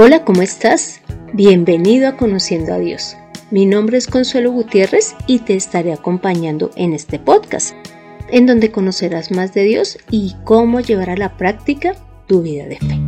Hola, 0.00 0.24
¿cómo 0.24 0.42
estás? 0.42 1.00
Bienvenido 1.32 2.06
a 2.06 2.16
Conociendo 2.16 2.72
a 2.72 2.78
Dios. 2.78 3.16
Mi 3.50 3.66
nombre 3.66 3.98
es 3.98 4.06
Consuelo 4.06 4.52
Gutiérrez 4.52 5.16
y 5.26 5.40
te 5.40 5.56
estaré 5.56 5.92
acompañando 5.92 6.70
en 6.76 6.92
este 6.92 7.18
podcast, 7.18 7.74
en 8.30 8.46
donde 8.46 8.70
conocerás 8.70 9.32
más 9.32 9.54
de 9.54 9.64
Dios 9.64 9.98
y 10.08 10.36
cómo 10.44 10.78
llevar 10.78 11.10
a 11.10 11.16
la 11.16 11.36
práctica 11.36 11.96
tu 12.28 12.42
vida 12.42 12.66
de 12.66 12.76
fe. 12.76 13.00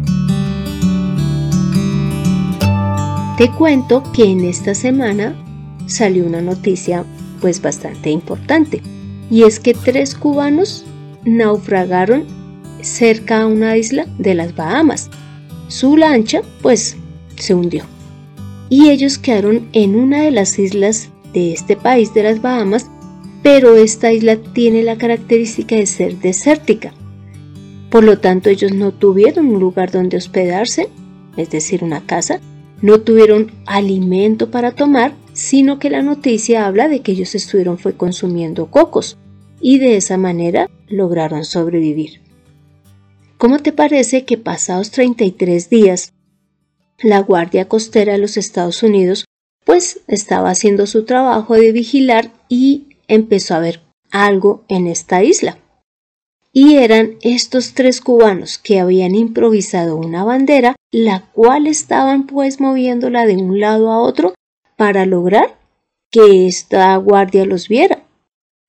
Te 3.38 3.52
cuento 3.56 4.02
que 4.12 4.24
en 4.24 4.44
esta 4.44 4.74
semana 4.74 5.40
salió 5.86 6.26
una 6.26 6.42
noticia 6.42 7.04
pues 7.40 7.62
bastante 7.62 8.10
importante 8.10 8.82
y 9.30 9.44
es 9.44 9.60
que 9.60 9.74
tres 9.74 10.16
cubanos 10.16 10.84
naufragaron 11.24 12.26
cerca 12.82 13.42
a 13.42 13.46
una 13.46 13.76
isla 13.76 14.06
de 14.18 14.34
las 14.34 14.56
Bahamas 14.56 15.08
su 15.70 15.96
lancha 15.96 16.42
pues 16.60 16.96
se 17.36 17.54
hundió. 17.54 17.84
Y 18.68 18.90
ellos 18.90 19.18
quedaron 19.18 19.68
en 19.72 19.94
una 19.94 20.22
de 20.22 20.30
las 20.32 20.58
islas 20.58 21.08
de 21.32 21.52
este 21.52 21.76
país 21.76 22.12
de 22.12 22.24
las 22.24 22.42
Bahamas, 22.42 22.90
pero 23.42 23.76
esta 23.76 24.12
isla 24.12 24.36
tiene 24.36 24.82
la 24.82 24.98
característica 24.98 25.76
de 25.76 25.86
ser 25.86 26.16
desértica. 26.18 26.92
Por 27.88 28.04
lo 28.04 28.18
tanto, 28.18 28.50
ellos 28.50 28.72
no 28.72 28.92
tuvieron 28.92 29.46
un 29.46 29.60
lugar 29.60 29.90
donde 29.90 30.16
hospedarse, 30.16 30.88
es 31.36 31.50
decir, 31.50 31.82
una 31.82 32.04
casa, 32.04 32.40
no 32.82 33.00
tuvieron 33.00 33.52
alimento 33.66 34.50
para 34.50 34.72
tomar, 34.72 35.14
sino 35.32 35.78
que 35.78 35.90
la 35.90 36.02
noticia 36.02 36.66
habla 36.66 36.88
de 36.88 37.00
que 37.00 37.12
ellos 37.12 37.34
estuvieron 37.34 37.78
fue 37.78 37.94
consumiendo 37.94 38.66
cocos 38.66 39.18
y 39.60 39.78
de 39.78 39.96
esa 39.96 40.16
manera 40.16 40.68
lograron 40.88 41.44
sobrevivir. 41.44 42.20
¿Cómo 43.40 43.58
te 43.58 43.72
parece 43.72 44.26
que 44.26 44.36
pasados 44.36 44.90
33 44.90 45.70
días, 45.70 46.12
la 46.98 47.20
Guardia 47.20 47.68
Costera 47.68 48.12
de 48.12 48.18
los 48.18 48.36
Estados 48.36 48.82
Unidos 48.82 49.24
pues 49.64 50.02
estaba 50.08 50.50
haciendo 50.50 50.86
su 50.86 51.06
trabajo 51.06 51.54
de 51.54 51.72
vigilar 51.72 52.32
y 52.50 52.98
empezó 53.08 53.54
a 53.54 53.60
ver 53.60 53.80
algo 54.10 54.66
en 54.68 54.86
esta 54.86 55.22
isla? 55.22 55.56
Y 56.52 56.76
eran 56.76 57.16
estos 57.22 57.72
tres 57.72 58.02
cubanos 58.02 58.58
que 58.58 58.78
habían 58.78 59.14
improvisado 59.14 59.96
una 59.96 60.22
bandera, 60.22 60.76
la 60.90 61.30
cual 61.32 61.66
estaban 61.66 62.26
pues 62.26 62.60
moviéndola 62.60 63.24
de 63.24 63.36
un 63.36 63.58
lado 63.58 63.90
a 63.90 64.00
otro 64.00 64.34
para 64.76 65.06
lograr 65.06 65.58
que 66.10 66.46
esta 66.46 66.94
guardia 66.96 67.46
los 67.46 67.68
viera. 67.68 67.99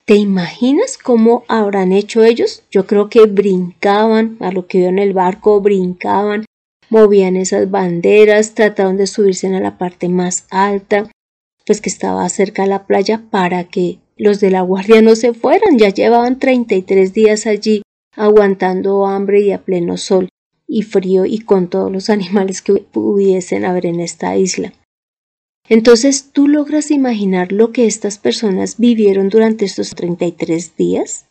¿Te 0.06 0.16
imaginas 0.16 0.98
cómo 0.98 1.44
habrán 1.48 1.92
hecho 1.92 2.24
ellos? 2.24 2.64
Yo 2.72 2.88
creo 2.88 3.10
que 3.10 3.26
brincaban 3.28 4.38
a 4.40 4.52
lo 4.52 4.68
que 4.68 4.80
vio 4.80 4.90
en 4.90 5.00
el 5.00 5.14
barco, 5.14 5.62
brincaban, 5.62 6.46
movían 6.90 7.36
esas 7.36 7.70
banderas, 7.70 8.54
trataron 8.56 8.98
de 8.98 9.08
subirse 9.08 9.48
a 9.48 9.60
la 9.60 9.78
parte 9.78 10.10
más 10.10 10.48
alta, 10.50 11.10
pues 11.66 11.82
que 11.82 11.90
estaba 11.90 12.28
cerca 12.30 12.64
de 12.64 12.70
la 12.70 12.88
playa 12.88 13.24
para 13.30 13.66
que 13.66 14.00
los 14.18 14.40
de 14.40 14.52
la 14.52 14.62
guardia 14.62 15.02
no 15.02 15.16
se 15.16 15.34
fueran. 15.34 15.78
Ya 15.78 15.90
llevaban 15.90 16.40
33 16.40 17.14
días 17.14 17.46
allí 17.46 17.84
aguantando 18.16 19.06
hambre 19.06 19.42
y 19.42 19.52
a 19.52 19.64
pleno 19.64 19.98
sol 19.98 20.30
y 20.68 20.82
frío 20.82 21.26
y 21.26 21.40
con 21.40 21.70
todos 21.70 21.92
los 21.92 22.10
animales 22.12 22.62
que 22.62 22.74
pudiesen 22.74 23.66
haber 23.66 23.86
en 23.86 24.00
esta 24.00 24.36
isla. 24.36 24.74
Entonces, 25.70 26.32
¿tú 26.32 26.48
logras 26.48 26.92
imaginar 26.92 27.52
lo 27.52 27.72
que 27.72 27.86
estas 27.86 28.18
personas 28.18 28.78
vivieron 28.78 29.30
durante 29.30 29.66
estos 29.66 29.92
33 29.92 30.76
días? 30.76 31.28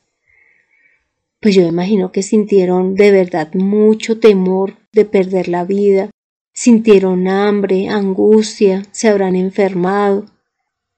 Pues 1.40 1.54
yo 1.54 1.62
imagino 1.62 2.12
que 2.12 2.22
sintieron 2.22 2.94
de 2.94 3.10
verdad 3.10 3.52
mucho 3.54 4.18
temor 4.18 4.76
de 4.92 5.04
perder 5.04 5.48
la 5.48 5.64
vida, 5.64 6.10
sintieron 6.52 7.28
hambre, 7.28 7.88
angustia, 7.88 8.82
se 8.92 9.08
habrán 9.08 9.36
enfermado. 9.36 10.26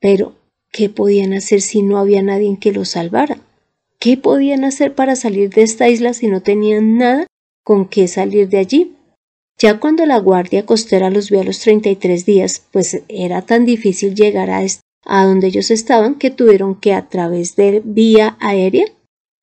Pero, 0.00 0.34
¿qué 0.72 0.88
podían 0.88 1.32
hacer 1.32 1.60
si 1.60 1.82
no 1.82 1.98
había 1.98 2.22
nadie 2.22 2.58
que 2.60 2.72
los 2.72 2.90
salvara? 2.90 3.38
¿Qué 4.00 4.16
podían 4.16 4.64
hacer 4.64 4.96
para 4.96 5.14
salir 5.14 5.50
de 5.50 5.62
esta 5.62 5.88
isla 5.88 6.12
si 6.12 6.26
no 6.26 6.42
tenían 6.42 6.98
nada 6.98 7.26
con 7.62 7.86
qué 7.86 8.08
salir 8.08 8.48
de 8.48 8.58
allí? 8.58 8.96
Ya 9.62 9.78
cuando 9.78 10.04
la 10.06 10.18
guardia 10.18 10.66
costera 10.66 11.08
los 11.08 11.30
vio 11.30 11.40
a 11.40 11.44
los 11.44 11.60
33 11.60 12.26
días, 12.26 12.64
pues 12.72 13.00
era 13.06 13.42
tan 13.42 13.64
difícil 13.64 14.16
llegar 14.16 14.50
a, 14.50 14.60
a 15.04 15.24
donde 15.24 15.46
ellos 15.46 15.70
estaban 15.70 16.16
que 16.16 16.32
tuvieron 16.32 16.74
que 16.74 16.94
a 16.94 17.08
través 17.08 17.54
de 17.54 17.80
vía 17.84 18.36
aérea 18.40 18.86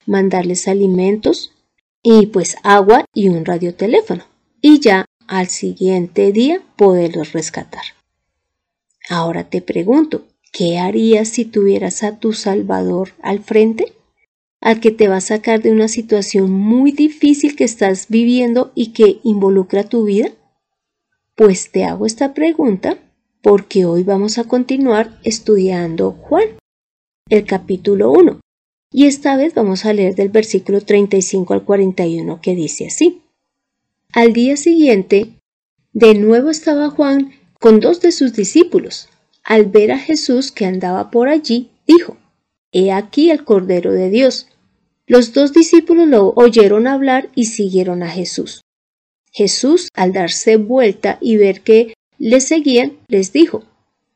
mandarles 0.06 0.68
alimentos 0.68 1.54
y 2.04 2.26
pues 2.26 2.58
agua 2.64 3.06
y 3.14 3.30
un 3.30 3.46
radioteléfono 3.46 4.26
y 4.60 4.82
ya 4.82 5.06
al 5.26 5.48
siguiente 5.48 6.34
día 6.34 6.62
poderlos 6.76 7.32
rescatar. 7.32 7.84
Ahora 9.08 9.50
te 9.50 9.62
pregunto, 9.62 10.26
¿qué 10.52 10.80
harías 10.80 11.30
si 11.30 11.46
tuvieras 11.46 12.04
a 12.04 12.20
tu 12.20 12.34
Salvador 12.34 13.14
al 13.22 13.40
frente? 13.40 13.94
Al 14.62 14.80
que 14.80 14.92
te 14.92 15.08
va 15.08 15.18
a 15.18 15.22
sacar 15.22 15.62
de 15.62 15.72
una 15.72 15.88
situación 15.88 16.52
muy 16.52 16.92
difícil 16.92 17.56
que 17.56 17.64
estás 17.64 18.08
viviendo 18.10 18.72
y 18.76 18.88
que 18.94 19.20
involucra 19.24 19.84
tu 19.84 20.06
vida? 20.06 20.32
Pues 21.36 21.72
te 21.72 21.86
hago 21.86 22.06
esta 22.06 22.34
pregunta 22.34 22.98
porque 23.42 23.86
hoy 23.86 24.04
vamos 24.04 24.38
a 24.38 24.44
continuar 24.44 25.18
estudiando 25.24 26.12
Juan, 26.12 26.58
el 27.30 27.46
capítulo 27.46 28.12
1, 28.12 28.42
y 28.92 29.06
esta 29.06 29.38
vez 29.38 29.54
vamos 29.54 29.86
a 29.86 29.94
leer 29.94 30.16
del 30.16 30.30
versículo 30.30 30.82
35 30.82 31.54
al 31.54 31.64
41 31.64 32.42
que 32.42 32.56
dice 32.56 32.88
así. 32.88 33.22
Al 34.12 34.34
día 34.34 34.58
siguiente, 34.58 35.40
de 35.94 36.16
nuevo 36.16 36.50
estaba 36.50 36.90
Juan 36.90 37.32
con 37.60 37.80
dos 37.80 38.02
de 38.02 38.12
sus 38.12 38.34
discípulos. 38.34 39.08
Al 39.44 39.66
ver 39.66 39.92
a 39.92 40.00
Jesús 40.00 40.52
que 40.52 40.66
andaba 40.66 41.12
por 41.12 41.30
allí, 41.30 41.70
dijo, 41.88 42.18
He 42.72 42.92
aquí 42.92 43.32
el 43.32 43.44
Cordero 43.44 43.92
de 43.92 44.10
Dios. 44.10 44.48
Los 45.10 45.34
dos 45.34 45.54
discípulos 45.54 46.08
lo 46.08 46.34
oyeron 46.36 46.86
hablar 46.86 47.30
y 47.34 47.46
siguieron 47.46 48.04
a 48.04 48.10
Jesús. 48.10 48.62
Jesús, 49.32 49.90
al 49.96 50.14
darse 50.14 50.58
vuelta 50.58 51.18
y 51.20 51.36
ver 51.36 51.62
que 51.62 51.96
le 52.20 52.40
seguían, 52.40 52.96
les 53.08 53.34
dijo, 53.34 53.64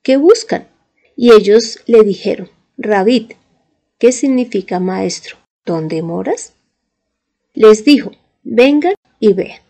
¿qué 0.04 0.18
buscan? 0.18 0.68
Y 1.16 1.32
ellos 1.32 1.80
le 1.88 2.04
dijeron, 2.04 2.48
Rabit, 2.78 3.34
¿qué 3.98 4.12
significa 4.12 4.80
maestro? 4.80 5.38
¿Dónde 5.66 6.04
moras? 6.04 6.54
Les 7.56 7.84
dijo, 7.84 8.12
vengan 8.44 8.94
y 9.20 9.34
vean. 9.34 9.62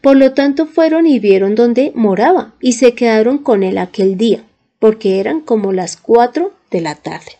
Por 0.00 0.16
lo 0.16 0.32
tanto 0.32 0.64
fueron 0.64 1.06
y 1.06 1.18
vieron 1.18 1.56
dónde 1.56 1.92
moraba 1.94 2.54
y 2.58 2.72
se 2.72 2.94
quedaron 2.94 3.36
con 3.36 3.62
él 3.62 3.76
aquel 3.76 4.16
día, 4.16 4.46
porque 4.78 5.20
eran 5.20 5.42
como 5.42 5.74
las 5.74 5.98
cuatro 5.98 6.54
de 6.70 6.80
la 6.80 6.94
tarde. 6.94 7.32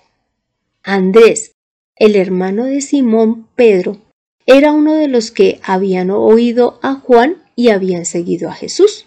Andrés, 0.83 1.53
el 1.99 2.17
hermano 2.17 2.65
de 2.65 2.81
Simón, 2.81 3.49
Pedro, 3.55 3.99
era 4.47 4.73
uno 4.73 4.95
de 4.95 5.09
los 5.09 5.31
que 5.31 5.61
habían 5.63 6.11
oído 6.11 6.79
a 6.83 6.95
Juan 6.95 7.43
y 7.55 7.69
habían 7.69 8.07
seguido 8.07 8.49
a 8.49 8.55
Jesús. 8.55 9.07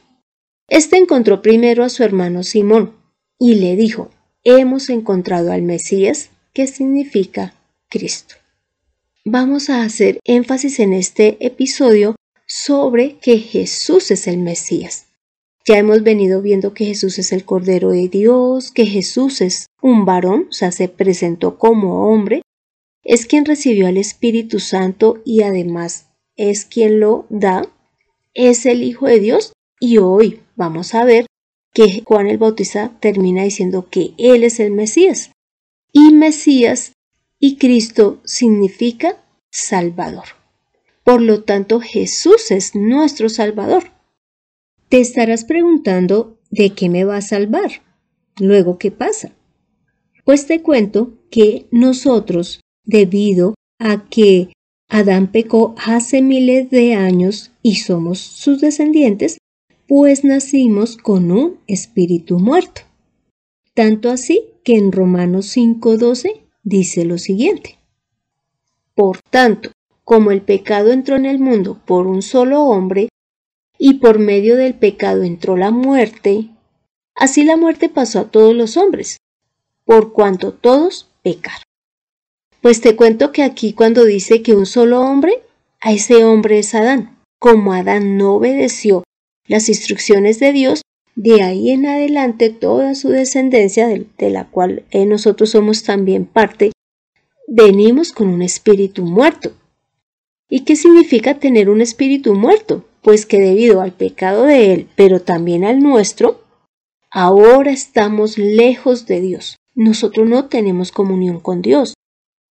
Este 0.68 0.98
encontró 0.98 1.42
primero 1.42 1.84
a 1.84 1.90
su 1.90 2.04
hermano 2.04 2.44
Simón 2.44 2.94
y 3.40 3.56
le 3.56 3.76
dijo, 3.76 4.10
hemos 4.44 4.90
encontrado 4.90 5.52
al 5.52 5.62
Mesías, 5.62 6.30
que 6.54 6.68
significa 6.68 7.54
Cristo. 7.90 8.36
Vamos 9.26 9.70
a 9.70 9.84
hacer 9.84 10.20
énfasis 10.24 10.80
en 10.80 10.94
este 10.94 11.38
episodio 11.46 12.16
sobre 12.46 13.18
que 13.20 13.38
Jesús 13.38 14.12
es 14.12 14.28
el 14.28 14.38
Mesías. 14.38 15.06
Ya 15.66 15.78
hemos 15.78 16.04
venido 16.04 16.42
viendo 16.42 16.74
que 16.74 16.86
Jesús 16.86 17.20
es 17.20 17.32
el 17.32 17.46
Cordero 17.46 17.92
de 17.92 18.10
Dios, 18.10 18.72
que 18.72 18.86
Jesús 18.86 19.42
es 19.42 19.68
un 19.82 20.06
varón, 20.06 20.48
o 20.50 20.52
sea, 20.52 20.72
se 20.72 20.88
presentó 20.88 21.58
como 21.58 22.08
hombre, 22.12 22.42
es 23.04 23.26
quien 23.26 23.46
recibió 23.46 23.88
al 23.88 23.98
Espíritu 23.98 24.60
Santo 24.60 25.22
y 25.26 25.44
además 25.44 26.08
es 26.36 26.66
quien 26.66 27.00
lo 27.00 27.26
da, 27.30 27.68
es 28.34 28.66
el 28.66 28.84
Hijo 28.84 29.08
de 29.08 29.20
Dios 29.20 29.54
y 29.80 29.98
hoy 29.98 30.42
vamos 30.56 30.94
a 30.94 31.04
ver 31.04 31.26
que 31.74 32.04
Juan 32.06 32.28
el 32.28 32.38
Bautista 32.38 32.98
termina 33.00 33.44
diciendo 33.44 33.88
que 33.90 34.14
Él 34.18 34.44
es 34.44 34.60
el 34.60 34.72
Mesías. 34.72 35.32
Y 35.92 36.14
Mesías 36.14 36.94
y 37.40 37.58
Cristo 37.58 38.22
significa 38.24 39.24
Salvador. 39.50 40.26
Por 41.04 41.22
lo 41.22 41.44
tanto, 41.44 41.80
Jesús 41.80 42.52
es 42.52 42.76
nuestro 42.76 43.30
Salvador. 43.30 43.92
Te 44.90 45.00
estarás 45.00 45.46
preguntando 45.46 46.38
¿de 46.52 46.72
qué 46.72 46.90
me 46.90 47.04
va 47.04 47.18
a 47.18 47.22
salvar? 47.22 47.82
Luego, 48.40 48.78
¿qué 48.78 48.92
pasa? 48.92 49.32
Pues 50.24 50.46
te 50.46 50.62
cuento 50.62 51.18
que 51.32 51.68
nosotros 51.72 52.61
debido 52.84 53.56
a 53.80 54.06
que 54.10 54.54
Adán 54.90 55.32
pecó 55.32 55.74
hace 55.78 56.22
miles 56.22 56.70
de 56.70 56.96
años 56.96 57.52
y 57.62 57.76
somos 57.76 58.20
sus 58.20 58.60
descendientes, 58.62 59.38
pues 59.88 60.24
nacimos 60.24 60.98
con 60.98 61.32
un 61.32 61.60
espíritu 61.68 62.40
muerto. 62.40 62.82
Tanto 63.74 64.10
así 64.10 64.46
que 64.64 64.76
en 64.76 64.92
Romanos 64.92 65.46
5:12 65.48 66.42
dice 66.64 67.06
lo 67.06 67.18
siguiente. 67.18 67.78
Por 68.96 69.20
tanto, 69.30 69.72
como 70.04 70.32
el 70.32 70.42
pecado 70.42 70.92
entró 70.92 71.16
en 71.16 71.26
el 71.26 71.40
mundo 71.40 71.80
por 71.86 72.08
un 72.08 72.22
solo 72.22 72.64
hombre, 72.64 73.10
y 73.84 73.96
por 73.96 74.20
medio 74.20 74.58
del 74.58 74.76
pecado 74.76 75.24
entró 75.24 75.58
la 75.58 75.72
muerte, 75.72 76.50
así 77.16 77.44
la 77.44 77.58
muerte 77.58 77.90
pasó 77.90 78.20
a 78.20 78.30
todos 78.30 78.54
los 78.54 78.78
hombres, 78.78 79.18
por 79.86 80.14
cuanto 80.14 80.54
todos 80.54 81.10
pecaron. 81.24 81.71
Pues 82.62 82.80
te 82.80 82.96
cuento 82.96 83.32
que 83.32 83.42
aquí 83.42 83.74
cuando 83.74 84.06
dice 84.06 84.44
que 84.44 84.54
un 84.54 84.68
solo 84.68 85.02
hombre, 85.02 85.42
a 85.82 85.92
ese 85.94 86.24
hombre 86.24 86.60
es 86.60 86.76
Adán. 86.76 87.18
Como 87.40 87.74
Adán 87.74 88.18
no 88.18 88.36
obedeció 88.36 89.04
las 89.48 89.68
instrucciones 89.68 90.40
de 90.40 90.54
Dios, 90.54 90.82
de 91.16 91.42
ahí 91.42 91.72
en 91.72 91.88
adelante 91.88 92.52
toda 92.52 92.94
su 92.94 93.10
descendencia, 93.10 93.88
de, 93.88 94.30
la 94.30 94.48
cual 94.48 94.86
eh, 94.92 95.08
nosotros 95.08 95.50
somos 95.50 95.84
también 95.84 96.26
parte, 96.26 96.72
venimos 97.48 98.12
con 98.12 98.30
un 98.30 98.44
espíritu 98.44 99.04
muerto. 99.04 99.54
¿Y 100.48 100.62
qué 100.62 100.76
significa 100.76 101.40
tener 101.40 101.70
un 101.70 101.82
espíritu 101.82 102.36
muerto? 102.36 102.86
Pues 103.02 103.26
que 103.26 103.40
debido 103.40 103.82
al 103.82 103.94
pecado 103.94 104.44
de 104.44 104.72
él, 104.74 104.88
pero 104.96 105.22
también 105.22 105.66
al 105.66 105.82
nuestro, 105.82 106.44
ahora 107.10 107.72
estamos 107.72 108.38
lejos 108.38 109.08
de 109.08 109.20
Dios. 109.20 109.56
Nosotros 109.74 110.30
no 110.30 110.46
tenemos 110.46 110.92
comunión 110.92 111.40
con 111.40 111.64
Dios. 111.64 111.96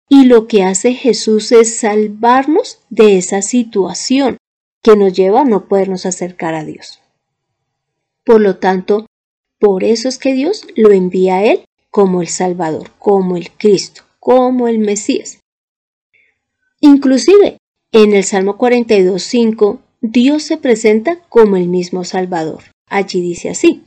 Y 0.08 0.24
lo 0.24 0.46
que 0.46 0.62
hace 0.62 0.94
Jesús 0.94 1.52
es 1.52 1.80
salvarnos 1.80 2.80
de 2.88 3.18
esa 3.18 3.42
situación 3.42 4.38
que 4.82 4.96
nos 4.96 5.12
lleva 5.12 5.42
a 5.42 5.44
no 5.44 5.68
podernos 5.68 6.06
acercar 6.06 6.54
a 6.54 6.64
Dios. 6.64 7.00
Por 8.24 8.40
lo 8.40 8.56
tanto, 8.56 9.06
por 9.58 9.84
eso 9.84 10.08
es 10.08 10.18
que 10.18 10.34
Dios 10.34 10.66
lo 10.76 10.92
envía 10.92 11.36
a 11.36 11.44
Él 11.44 11.64
como 11.90 12.22
el 12.22 12.28
Salvador, 12.28 12.90
como 12.98 13.36
el 13.36 13.50
Cristo, 13.50 14.02
como 14.18 14.68
el 14.68 14.78
Mesías. 14.78 15.40
Inclusive, 16.80 17.58
en 17.92 18.14
el 18.14 18.24
Salmo 18.24 18.56
42.5, 18.56 19.80
Dios 20.00 20.42
se 20.44 20.58
presenta 20.58 21.20
como 21.28 21.56
el 21.56 21.68
mismo 21.68 22.04
Salvador. 22.04 22.62
Allí 22.86 23.20
dice 23.20 23.50
así, 23.50 23.84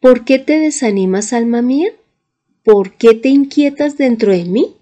¿Por 0.00 0.24
qué 0.24 0.38
te 0.38 0.58
desanimas, 0.58 1.32
alma 1.32 1.62
mía? 1.62 1.92
¿Por 2.64 2.96
qué 2.96 3.14
te 3.14 3.28
inquietas 3.28 3.96
dentro 3.98 4.32
de 4.32 4.44
mí? 4.44 4.76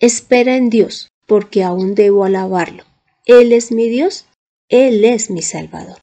Espera 0.00 0.56
en 0.56 0.70
Dios, 0.70 1.08
porque 1.26 1.62
aún 1.62 1.94
debo 1.94 2.24
alabarlo. 2.24 2.84
Él 3.26 3.52
es 3.52 3.72
mi 3.72 3.88
Dios, 3.88 4.26
Él 4.68 5.04
es 5.04 5.30
mi 5.30 5.42
Salvador. 5.42 5.98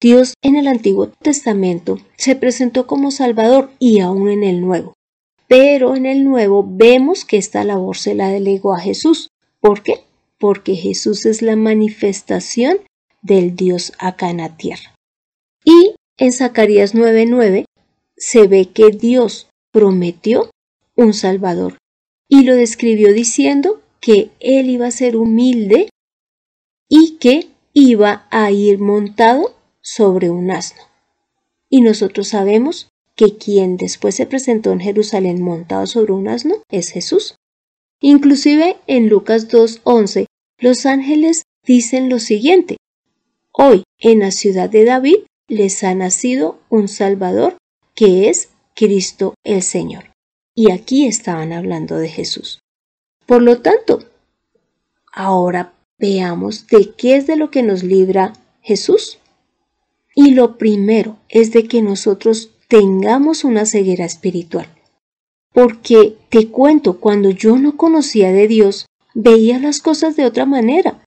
Dios 0.00 0.34
en 0.42 0.56
el 0.56 0.66
Antiguo 0.66 1.08
Testamento 1.08 1.98
se 2.16 2.36
presentó 2.36 2.86
como 2.86 3.10
Salvador 3.10 3.70
y 3.78 4.00
aún 4.00 4.28
en 4.28 4.44
el 4.44 4.60
Nuevo. 4.60 4.92
Pero 5.48 5.96
en 5.96 6.04
el 6.04 6.24
Nuevo 6.24 6.64
vemos 6.66 7.24
que 7.24 7.38
esta 7.38 7.64
labor 7.64 7.96
se 7.96 8.14
la 8.14 8.28
delegó 8.28 8.74
a 8.74 8.80
Jesús. 8.80 9.30
¿Por 9.60 9.82
qué? 9.82 10.04
Porque 10.38 10.74
Jesús 10.74 11.24
es 11.24 11.40
la 11.40 11.56
manifestación 11.56 12.78
del 13.22 13.56
Dios 13.56 13.92
acá 13.98 14.30
en 14.30 14.38
la 14.38 14.56
tierra. 14.56 14.94
Y 15.64 15.94
en 16.18 16.32
Zacarías 16.32 16.94
9:9 16.94 17.64
se 18.16 18.46
ve 18.46 18.66
que 18.66 18.90
Dios 18.90 19.48
prometió 19.72 20.50
un 20.94 21.14
Salvador 21.14 21.78
y 22.28 22.42
lo 22.42 22.54
describió 22.54 23.12
diciendo 23.12 23.82
que 24.00 24.30
él 24.40 24.70
iba 24.70 24.86
a 24.86 24.90
ser 24.90 25.16
humilde 25.16 25.88
y 26.88 27.16
que 27.18 27.48
iba 27.72 28.26
a 28.30 28.50
ir 28.50 28.78
montado 28.78 29.56
sobre 29.80 30.30
un 30.30 30.50
asno. 30.50 30.82
Y 31.68 31.80
nosotros 31.80 32.28
sabemos 32.28 32.88
que 33.14 33.36
quien 33.36 33.76
después 33.76 34.14
se 34.14 34.26
presentó 34.26 34.72
en 34.72 34.80
Jerusalén 34.80 35.42
montado 35.42 35.86
sobre 35.86 36.12
un 36.12 36.28
asno 36.28 36.56
es 36.70 36.90
Jesús. 36.90 37.36
Inclusive 38.00 38.76
en 38.86 39.08
Lucas 39.08 39.48
2.11 39.48 40.26
los 40.58 40.86
ángeles 40.86 41.44
dicen 41.64 42.08
lo 42.08 42.18
siguiente, 42.18 42.76
Hoy 43.58 43.84
en 43.98 44.18
la 44.18 44.32
ciudad 44.32 44.68
de 44.68 44.84
David 44.84 45.16
les 45.48 45.82
ha 45.82 45.94
nacido 45.94 46.58
un 46.68 46.88
Salvador 46.88 47.56
que 47.94 48.28
es 48.28 48.50
Cristo 48.74 49.32
el 49.44 49.62
Señor. 49.62 50.15
Y 50.58 50.72
aquí 50.72 51.06
estaban 51.06 51.52
hablando 51.52 51.98
de 51.98 52.08
Jesús. 52.08 52.60
Por 53.26 53.42
lo 53.42 53.60
tanto, 53.60 54.04
ahora 55.12 55.74
veamos 55.98 56.66
de 56.68 56.94
qué 56.96 57.16
es 57.16 57.26
de 57.26 57.36
lo 57.36 57.50
que 57.50 57.62
nos 57.62 57.82
libra 57.82 58.32
Jesús. 58.62 59.18
Y 60.14 60.30
lo 60.30 60.56
primero 60.56 61.18
es 61.28 61.52
de 61.52 61.68
que 61.68 61.82
nosotros 61.82 62.52
tengamos 62.68 63.44
una 63.44 63.66
ceguera 63.66 64.06
espiritual. 64.06 64.66
Porque 65.52 66.16
te 66.30 66.48
cuento, 66.48 67.00
cuando 67.00 67.28
yo 67.28 67.58
no 67.58 67.76
conocía 67.76 68.32
de 68.32 68.48
Dios, 68.48 68.86
veía 69.14 69.58
las 69.58 69.80
cosas 69.80 70.16
de 70.16 70.24
otra 70.24 70.46
manera. 70.46 71.04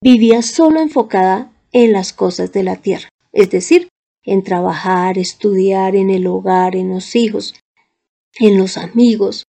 Vivía 0.00 0.40
solo 0.42 0.80
enfocada 0.80 1.50
en 1.72 1.92
las 1.92 2.12
cosas 2.12 2.52
de 2.52 2.62
la 2.62 2.76
tierra, 2.76 3.08
es 3.32 3.50
decir, 3.50 3.88
en 4.22 4.44
trabajar, 4.44 5.18
estudiar, 5.18 5.96
en 5.96 6.10
el 6.10 6.28
hogar, 6.28 6.76
en 6.76 6.90
los 6.90 7.16
hijos, 7.16 7.54
en 8.38 8.58
los 8.58 8.76
amigos, 8.76 9.44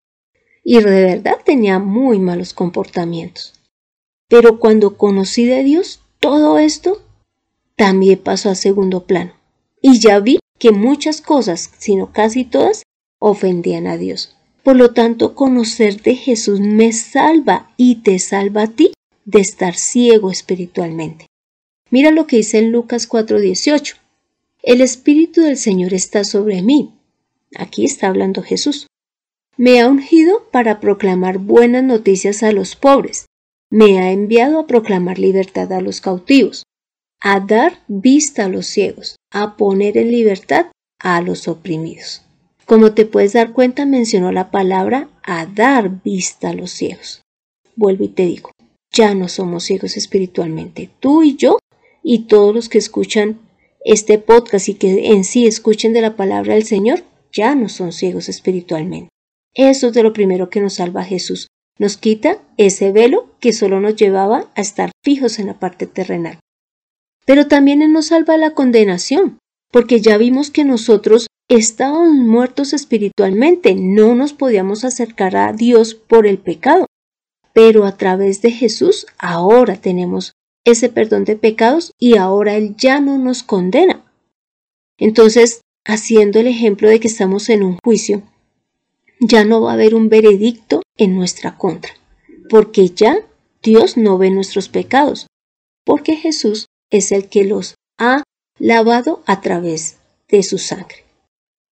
y 0.63 0.77
de 0.77 1.06
verdad 1.06 1.38
tenía 1.44 1.80
muy 1.80 2.19
malos 2.19 2.53
comportamientos. 2.53 3.53
Pero 4.27 4.59
cuando 4.59 4.97
conocí 4.97 5.45
de 5.45 5.63
Dios, 5.63 6.01
todo 6.19 6.59
esto 6.59 7.01
también 7.75 8.19
pasó 8.19 8.50
a 8.50 8.56
segundo 8.56 9.06
plano, 9.06 9.33
y 9.81 10.00
ya 10.00 10.19
vi 10.19 10.39
que 10.59 10.71
muchas 10.71 11.21
cosas, 11.21 11.71
sino 11.77 12.12
casi 12.12 12.44
todas, 12.44 12.83
ofendían 13.19 13.88
a 13.88 13.97
Dios. 13.97 14.36
Por 14.63 14.75
lo 14.75 14.94
tanto, 14.94 15.36
conocer 15.36 16.01
de 16.01 16.15
Jesús 16.15 16.59
me 16.59 16.91
salva 16.94 17.71
y 17.77 17.95
te 17.95 18.19
salva 18.19 18.63
a 18.63 18.68
ti 18.68 18.91
de 19.25 19.39
estar 19.39 19.75
ciego 19.75 20.31
espiritualmente. 20.31 21.27
Mira 21.89 22.12
lo 22.12 22.27
que 22.27 22.38
dice 22.38 22.59
en 22.59 22.71
Lucas 22.71 23.07
4:18. 23.07 23.95
El 24.62 24.81
Espíritu 24.81 25.41
del 25.41 25.57
Señor 25.57 25.94
está 25.94 26.24
sobre 26.24 26.62
mí. 26.62 26.94
Aquí 27.56 27.86
está 27.86 28.07
hablando 28.07 28.44
Jesús. 28.44 28.88
Me 29.57 29.81
ha 29.81 29.88
ungido 29.88 30.48
para 30.51 30.80
proclamar 30.80 31.38
buenas 31.38 31.84
noticias 31.84 32.44
a 32.44 32.51
los 32.51 32.75
pobres. 32.75 33.25
Me 33.72 34.00
ha 34.00 34.12
enviado 34.12 34.60
a 34.60 34.68
proclamar 34.68 35.19
libertad 35.19 35.72
a 35.74 35.81
los 35.81 36.01
cautivos, 36.01 36.63
a 37.22 37.40
dar 37.40 37.80
vista 37.88 38.46
a 38.46 38.50
los 38.50 38.68
ciegos, 38.68 39.18
a 39.31 39.57
poner 39.57 39.98
en 39.98 40.12
libertad 40.12 40.68
a 41.00 41.22
los 41.22 41.48
oprimidos. 41.48 42.24
Como 42.66 42.94
te 42.94 43.06
puedes 43.06 43.34
dar 43.34 43.51
cuenta, 43.51 43.86
mencionó 43.86 44.31
la 44.31 44.51
palabra 44.51 45.10
a 45.24 45.46
dar 45.46 46.04
vista 46.04 46.50
a 46.50 46.54
los 46.54 46.72
ciegos. 46.72 47.22
Vuelvo 47.75 48.04
y 48.06 48.10
te 48.10 48.25
digo, 48.25 48.51
ya 48.92 49.16
no 49.16 49.28
somos 49.28 49.63
ciegos 49.63 49.98
espiritualmente. 49.98 50.90
Tú 51.00 51.24
y 51.24 51.36
yo 51.36 51.60
y 52.04 52.28
todos 52.28 52.54
los 52.54 52.69
que 52.69 52.78
escuchan 52.78 53.40
este 53.86 54.19
podcast 54.19 54.70
y 54.70 54.75
que 54.75 55.12
en 55.13 55.24
sí 55.24 55.48
escuchen 55.48 55.94
de 55.94 56.01
la 56.01 56.15
palabra 56.15 56.53
del 56.53 56.65
Señor, 56.65 57.03
ya 57.31 57.55
no 57.55 57.69
son 57.69 57.91
ciegos 57.91 58.29
espiritualmente. 58.29 59.09
Eso 59.53 59.88
es 59.88 59.93
de 59.93 60.03
lo 60.03 60.13
primero 60.13 60.50
que 60.50 60.62
nos 60.62 60.75
salva 60.75 61.03
Jesús. 61.03 61.48
Nos 61.77 61.98
quita 61.98 62.39
ese 62.57 62.91
velo 62.91 63.33
que 63.39 63.53
solo 63.53 63.79
nos 63.79 63.95
llevaba 63.95 64.51
a 64.55 64.62
estar 64.62 64.91
fijos 65.03 65.39
en 65.39 65.48
la 65.48 65.59
parte 65.59 65.88
terrenal. 65.88 66.39
Pero 67.25 67.48
también 67.48 67.81
Él 67.81 67.93
nos 67.93 68.07
salva 68.07 68.38
la 68.38 68.51
condenación, 68.51 69.39
porque 69.71 70.01
ya 70.01 70.17
vimos 70.17 70.51
que 70.51 70.65
nosotros 70.65 71.27
estábamos 71.48 72.15
muertos 72.15 72.74
espiritualmente, 72.74 73.75
no 73.75 74.15
nos 74.15 74.33
podíamos 74.33 74.83
acercar 74.83 75.36
a 75.36 75.53
Dios 75.53 75.95
por 75.95 76.27
el 76.27 76.38
pecado. 76.38 76.86
Pero 77.53 77.86
a 77.86 77.98
través 77.98 78.41
de 78.41 78.51
Jesús 78.51 79.07
ahora 79.17 79.75
tenemos 79.75 80.33
ese 80.65 80.89
perdón 80.89 81.24
de 81.24 81.36
pecados 81.36 81.93
y 81.98 82.17
ahora 82.17 82.55
Él 82.55 82.75
ya 82.77 83.00
no 83.00 83.17
nos 83.17 83.43
condena. 83.43 84.05
Entonces, 84.98 85.62
haciendo 85.89 86.39
el 86.39 86.46
ejemplo 86.46 86.88
de 86.88 87.00
que 87.00 87.08
estamos 87.08 87.50
en 87.50 87.63
un 87.63 87.77
juicio, 87.84 88.22
ya 89.19 89.43
no 89.43 89.62
va 89.62 89.72
a 89.72 89.74
haber 89.74 89.96
un 89.96 90.08
veredicto 90.08 90.84
en 90.98 91.15
nuestra 91.15 91.58
contra, 91.58 91.93
porque 92.48 92.89
ya 92.89 93.17
Dios 93.63 93.98
no 93.98 94.19
ve 94.19 94.29
nuestros 94.29 94.69
pecados, 94.69 95.25
porque 95.84 96.15
Jesús 96.15 96.67
es 96.91 97.12
el 97.12 97.27
que 97.27 97.43
los 97.43 97.74
ha 97.98 98.22
lavado 98.60 99.24
a 99.25 99.41
través 99.41 99.98
de 100.29 100.43
su 100.43 100.60
sangre. 100.60 101.03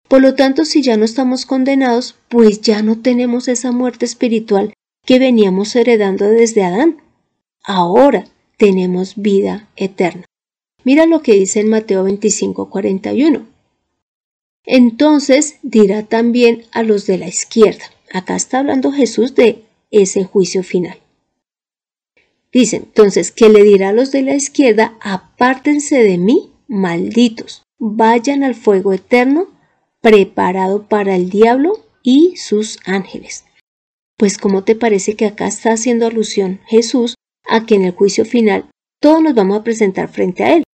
Por 0.08 0.22
lo 0.22 0.34
tanto, 0.34 0.64
si 0.64 0.80
ya 0.80 0.96
no 0.96 1.04
estamos 1.04 1.44
condenados, 1.44 2.16
pues 2.28 2.62
ya 2.62 2.80
no 2.80 3.00
tenemos 3.02 3.48
esa 3.48 3.70
muerte 3.70 4.06
espiritual 4.06 4.72
que 5.04 5.18
veníamos 5.18 5.76
heredando 5.76 6.24
desde 6.26 6.64
Adán. 6.64 7.02
Ahora 7.62 8.26
tenemos 8.56 9.14
vida 9.16 9.68
eterna. 9.76 10.24
Mira 10.84 11.04
lo 11.04 11.20
que 11.20 11.34
dice 11.34 11.60
en 11.60 11.68
Mateo 11.68 12.04
25, 12.04 12.70
41. 12.70 13.55
Entonces 14.66 15.58
dirá 15.62 16.02
también 16.02 16.64
a 16.72 16.82
los 16.82 17.06
de 17.06 17.18
la 17.18 17.28
izquierda. 17.28 17.84
Acá 18.12 18.36
está 18.36 18.58
hablando 18.58 18.92
Jesús 18.92 19.34
de 19.34 19.62
ese 19.90 20.24
juicio 20.24 20.62
final. 20.62 20.98
Dice 22.52 22.76
entonces 22.76 23.30
que 23.30 23.48
le 23.48 23.62
dirá 23.62 23.90
a 23.90 23.92
los 23.92 24.12
de 24.12 24.22
la 24.22 24.34
izquierda, 24.34 24.96
apártense 25.00 26.02
de 26.02 26.18
mí, 26.18 26.50
malditos, 26.68 27.62
vayan 27.78 28.42
al 28.42 28.54
fuego 28.54 28.92
eterno 28.92 29.48
preparado 30.00 30.88
para 30.88 31.16
el 31.16 31.30
diablo 31.30 31.84
y 32.02 32.36
sus 32.36 32.78
ángeles. 32.84 33.44
Pues 34.16 34.38
¿cómo 34.38 34.64
te 34.64 34.74
parece 34.74 35.14
que 35.14 35.26
acá 35.26 35.46
está 35.46 35.72
haciendo 35.72 36.06
alusión 36.06 36.60
Jesús 36.66 37.14
a 37.46 37.66
que 37.66 37.74
en 37.74 37.84
el 37.84 37.92
juicio 37.92 38.24
final 38.24 38.66
todos 39.00 39.22
nos 39.22 39.34
vamos 39.34 39.58
a 39.58 39.64
presentar 39.64 40.08
frente 40.08 40.42
a 40.42 40.56
Él. 40.56 40.64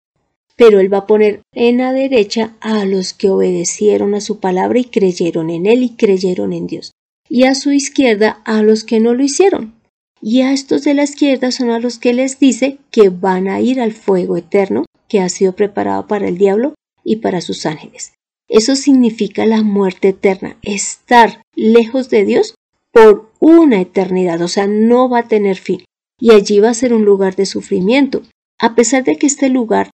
Pero 0.55 0.79
Él 0.79 0.93
va 0.93 0.99
a 0.99 1.07
poner 1.07 1.41
en 1.53 1.77
la 1.77 1.93
derecha 1.93 2.53
a 2.61 2.85
los 2.85 3.13
que 3.13 3.29
obedecieron 3.29 4.15
a 4.15 4.21
su 4.21 4.39
palabra 4.39 4.79
y 4.79 4.85
creyeron 4.85 5.49
en 5.49 5.65
Él 5.65 5.83
y 5.83 5.95
creyeron 5.95 6.53
en 6.53 6.67
Dios, 6.67 6.91
y 7.29 7.43
a 7.45 7.55
su 7.55 7.71
izquierda 7.71 8.41
a 8.45 8.61
los 8.61 8.83
que 8.83 8.99
no 8.99 9.13
lo 9.13 9.23
hicieron. 9.23 9.73
Y 10.21 10.41
a 10.41 10.53
estos 10.53 10.83
de 10.83 10.93
la 10.93 11.03
izquierda 11.03 11.51
son 11.51 11.69
a 11.69 11.79
los 11.79 11.99
que 11.99 12.13
les 12.13 12.39
dice 12.39 12.77
que 12.91 13.09
van 13.09 13.49
a 13.49 13.59
ir 13.59 13.81
al 13.81 13.91
fuego 13.91 14.37
eterno 14.37 14.85
que 15.09 15.19
ha 15.19 15.27
sido 15.27 15.53
preparado 15.53 16.07
para 16.07 16.27
el 16.27 16.37
diablo 16.37 16.75
y 17.03 17.17
para 17.17 17.41
sus 17.41 17.65
ángeles. 17.65 18.13
Eso 18.47 18.75
significa 18.75 19.45
la 19.45 19.63
muerte 19.63 20.09
eterna, 20.09 20.57
estar 20.61 21.41
lejos 21.55 22.09
de 22.09 22.23
Dios 22.23 22.55
por 22.91 23.31
una 23.39 23.81
eternidad, 23.81 24.41
o 24.41 24.47
sea, 24.47 24.67
no 24.67 25.09
va 25.09 25.19
a 25.19 25.27
tener 25.27 25.57
fin. 25.57 25.83
Y 26.19 26.31
allí 26.31 26.59
va 26.59 26.69
a 26.69 26.75
ser 26.75 26.93
un 26.93 27.03
lugar 27.03 27.35
de 27.35 27.45
sufrimiento, 27.45 28.21
a 28.59 28.75
pesar 28.75 29.03
de 29.03 29.17
que 29.17 29.27
este 29.27 29.49
lugar 29.49 29.89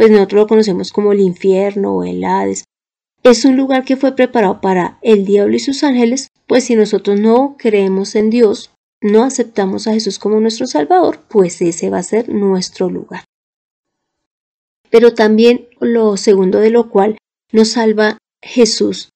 pues 0.00 0.10
nosotros 0.10 0.40
lo 0.40 0.46
conocemos 0.46 0.92
como 0.92 1.12
el 1.12 1.20
infierno 1.20 1.94
o 1.94 2.04
el 2.04 2.24
Hades. 2.24 2.64
Es 3.22 3.44
un 3.44 3.58
lugar 3.58 3.84
que 3.84 3.98
fue 3.98 4.16
preparado 4.16 4.62
para 4.62 4.98
el 5.02 5.26
diablo 5.26 5.54
y 5.54 5.58
sus 5.58 5.84
ángeles, 5.84 6.28
pues 6.46 6.64
si 6.64 6.74
nosotros 6.74 7.20
no 7.20 7.56
creemos 7.58 8.14
en 8.14 8.30
Dios, 8.30 8.72
no 9.02 9.24
aceptamos 9.24 9.86
a 9.86 9.92
Jesús 9.92 10.18
como 10.18 10.40
nuestro 10.40 10.66
Salvador, 10.66 11.20
pues 11.28 11.60
ese 11.60 11.90
va 11.90 11.98
a 11.98 12.02
ser 12.02 12.30
nuestro 12.30 12.88
lugar. 12.88 13.26
Pero 14.88 15.12
también 15.12 15.68
lo 15.80 16.16
segundo 16.16 16.60
de 16.60 16.70
lo 16.70 16.88
cual 16.88 17.18
nos 17.52 17.72
salva 17.72 18.16
Jesús 18.40 19.10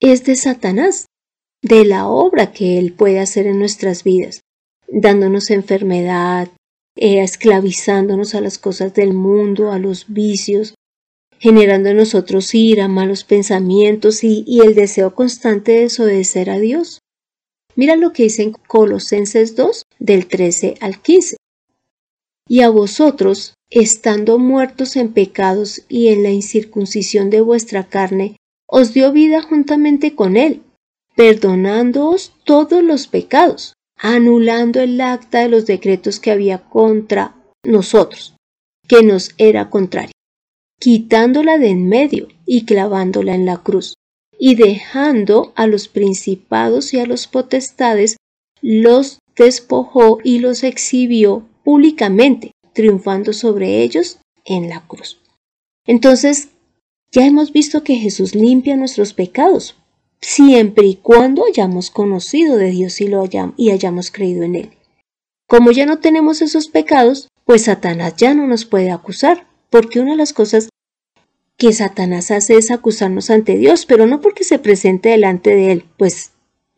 es 0.00 0.24
de 0.24 0.34
Satanás, 0.34 1.06
de 1.62 1.84
la 1.84 2.08
obra 2.08 2.50
que 2.50 2.80
él 2.80 2.92
puede 2.92 3.20
hacer 3.20 3.46
en 3.46 3.60
nuestras 3.60 4.02
vidas, 4.02 4.40
dándonos 4.88 5.50
enfermedad, 5.50 6.48
eh, 6.96 7.22
esclavizándonos 7.22 8.34
a 8.34 8.40
las 8.40 8.58
cosas 8.58 8.94
del 8.94 9.14
mundo, 9.14 9.72
a 9.72 9.78
los 9.78 10.06
vicios, 10.08 10.74
generando 11.38 11.90
en 11.90 11.96
nosotros 11.96 12.54
ira, 12.54 12.88
malos 12.88 13.24
pensamientos 13.24 14.24
y, 14.24 14.44
y 14.46 14.60
el 14.60 14.74
deseo 14.74 15.14
constante 15.14 15.72
de 15.72 15.80
desobedecer 15.80 16.50
a 16.50 16.58
Dios. 16.58 17.00
Mira 17.76 17.96
lo 17.96 18.12
que 18.12 18.24
dice 18.24 18.42
en 18.44 18.52
Colosenses 18.52 19.56
2, 19.56 19.82
del 19.98 20.26
13 20.26 20.76
al 20.80 21.00
15. 21.00 21.36
Y 22.48 22.60
a 22.60 22.68
vosotros, 22.68 23.54
estando 23.70 24.38
muertos 24.38 24.96
en 24.96 25.12
pecados 25.12 25.82
y 25.88 26.08
en 26.08 26.22
la 26.22 26.30
incircuncisión 26.30 27.30
de 27.30 27.40
vuestra 27.40 27.88
carne, 27.88 28.36
os 28.66 28.92
dio 28.92 29.12
vida 29.12 29.42
juntamente 29.42 30.14
con 30.14 30.36
él, 30.36 30.62
perdonándoos 31.16 32.32
todos 32.44 32.82
los 32.82 33.06
pecados, 33.06 33.74
anulando 33.96 34.80
el 34.80 35.00
acta 35.00 35.40
de 35.40 35.48
los 35.48 35.66
decretos 35.66 36.20
que 36.20 36.30
había 36.30 36.58
contra 36.58 37.36
nosotros, 37.62 38.36
que 38.86 39.02
nos 39.02 39.30
era 39.38 39.70
contraria, 39.70 40.12
quitándola 40.80 41.58
de 41.58 41.68
en 41.70 41.88
medio 41.88 42.28
y 42.46 42.64
clavándola 42.64 43.34
en 43.34 43.46
la 43.46 43.58
cruz, 43.58 43.94
y 44.38 44.56
dejando 44.56 45.52
a 45.56 45.66
los 45.66 45.88
principados 45.88 46.92
y 46.92 46.98
a 46.98 47.06
los 47.06 47.26
potestades, 47.26 48.16
los 48.60 49.18
despojó 49.36 50.18
y 50.22 50.38
los 50.38 50.64
exhibió 50.64 51.46
públicamente, 51.64 52.52
triunfando 52.72 53.32
sobre 53.32 53.82
ellos 53.82 54.18
en 54.44 54.68
la 54.68 54.86
cruz. 54.86 55.20
Entonces, 55.86 56.48
ya 57.10 57.24
hemos 57.24 57.52
visto 57.52 57.84
que 57.84 57.96
Jesús 57.96 58.34
limpia 58.34 58.76
nuestros 58.76 59.12
pecados, 59.12 59.76
siempre 60.24 60.86
y 60.86 60.96
cuando 60.96 61.44
hayamos 61.44 61.90
conocido 61.90 62.56
de 62.56 62.70
Dios 62.70 63.00
y, 63.00 63.08
lo 63.08 63.22
hayamos, 63.22 63.54
hayamos 63.70 64.10
creído 64.10 64.42
en 64.42 64.54
Él. 64.54 64.70
Como 65.46 65.70
ya 65.70 65.84
no 65.84 65.98
tenemos 65.98 66.40
esos 66.40 66.68
pecados, 66.68 67.28
pues 67.44 67.64
Satanás 67.64 68.14
ya 68.16 68.32
no 68.32 68.46
nos 68.46 68.64
puede 68.64 68.90
acusar, 68.90 69.46
porque 69.68 70.00
una 70.00 70.12
de 70.12 70.16
las 70.16 70.32
cosas 70.32 70.70
que 71.58 71.72
Satanás 71.72 72.30
hace 72.30 72.56
es 72.56 72.70
acusarnos 72.70 73.28
ante 73.30 73.58
Dios, 73.58 73.84
pero 73.84 74.06
no 74.06 74.20
porque 74.20 74.44
se 74.44 74.58
presente 74.58 75.10
delante 75.10 75.54
de 75.54 75.72
Él, 75.72 75.84
pues 75.98 76.32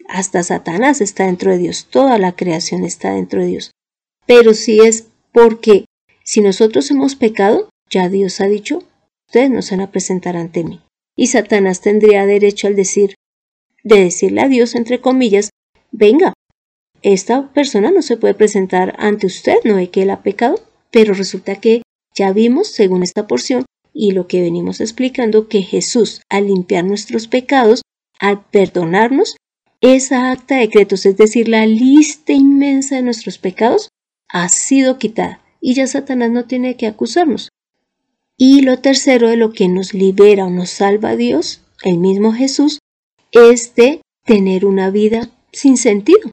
hasta 0.09 0.43
Satanás 0.43 1.01
está 1.01 1.27
dentro 1.27 1.53
de 1.53 1.59
Dios, 1.59 1.87
toda 1.89 2.19
la 2.19 2.35
creación 2.35 2.85
está 2.85 3.13
dentro 3.13 3.41
de 3.41 3.47
Dios, 3.47 3.71
pero 4.27 4.55
sí 4.55 4.81
es 4.81 5.07
porque 5.33 5.85
si 6.25 6.41
nosotros 6.41 6.91
hemos 6.91 7.15
pecado, 7.15 7.69
ya 7.89 8.09
Dios 8.09 8.41
ha 8.41 8.47
dicho, 8.47 8.83
ustedes 9.29 9.51
no 9.51 9.63
se 9.63 9.77
van 9.77 9.87
a 9.87 9.91
presentar 9.93 10.37
ante 10.37 10.65
mí. 10.65 10.81
Y 11.17 11.29
Satanás 11.29 11.81
tendría 11.81 12.27
derecho 12.27 12.67
al 12.67 12.77
decir, 12.77 13.15
de 13.87 14.03
decirle 14.03 14.41
a 14.41 14.49
Dios, 14.49 14.75
entre 14.75 15.01
comillas, 15.01 15.51
venga, 15.93 16.33
esta 17.03 17.53
persona 17.53 17.93
no 17.93 18.03
se 18.03 18.17
puede 18.17 18.35
presentar 18.35 18.97
ante 18.99 19.29
usted, 19.29 19.59
no 19.65 19.77
ve 19.77 19.91
que 19.91 20.03
él 20.03 20.11
ha 20.11 20.25
pecado, 20.25 20.59
pero 20.91 21.15
resulta 21.15 21.55
que 21.61 21.83
ya 22.13 22.33
vimos, 22.33 22.67
según 22.67 23.05
esta 23.05 23.29
porción, 23.29 23.65
y 23.93 24.11
lo 24.11 24.27
que 24.27 24.43
venimos 24.43 24.81
explicando, 24.81 25.47
que 25.47 25.63
Jesús, 25.63 26.21
al 26.29 26.49
limpiar 26.49 26.85
nuestros 26.85 27.29
pecados, 27.29 27.83
al 28.19 28.45
perdonarnos, 28.47 29.37
esa 29.81 30.33
acta 30.33 30.57
de 30.57 30.63
decretos, 30.63 31.07
es 31.07 31.17
decir, 31.17 31.49
la 31.49 31.65
lista 31.65 32.33
inmensa 32.33 32.97
de 32.97 33.03
nuestros 33.03 33.39
pecados, 33.39 33.91
ha 34.29 34.49
sido 34.49 34.99
quitada 34.99 35.41
y 35.61 35.75
ya 35.75 35.87
Satanás 35.87 36.33
no 36.33 36.47
tiene 36.47 36.77
que 36.77 36.89
acusarnos. 36.89 37.51
Y 38.37 38.63
lo 38.63 38.81
tercero 38.81 39.29
de 39.29 39.37
lo 39.37 39.53
que 39.53 39.69
nos 39.69 39.95
libera 39.95 40.47
o 40.47 40.51
nos 40.51 40.71
salva 40.71 41.11
a 41.11 41.17
Dios, 41.17 41.61
el 41.85 41.99
mismo 41.99 42.33
Jesús, 42.33 42.81
es 43.37 43.75
de 43.75 44.01
tener 44.25 44.65
una 44.65 44.91
vida 44.91 45.31
sin 45.53 45.77
sentido, 45.77 46.31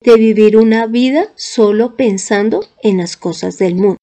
de 0.00 0.16
vivir 0.16 0.56
una 0.56 0.86
vida 0.86 1.32
solo 1.36 1.96
pensando 1.96 2.66
en 2.82 2.98
las 2.98 3.16
cosas 3.16 3.58
del 3.58 3.74
mundo. 3.74 3.96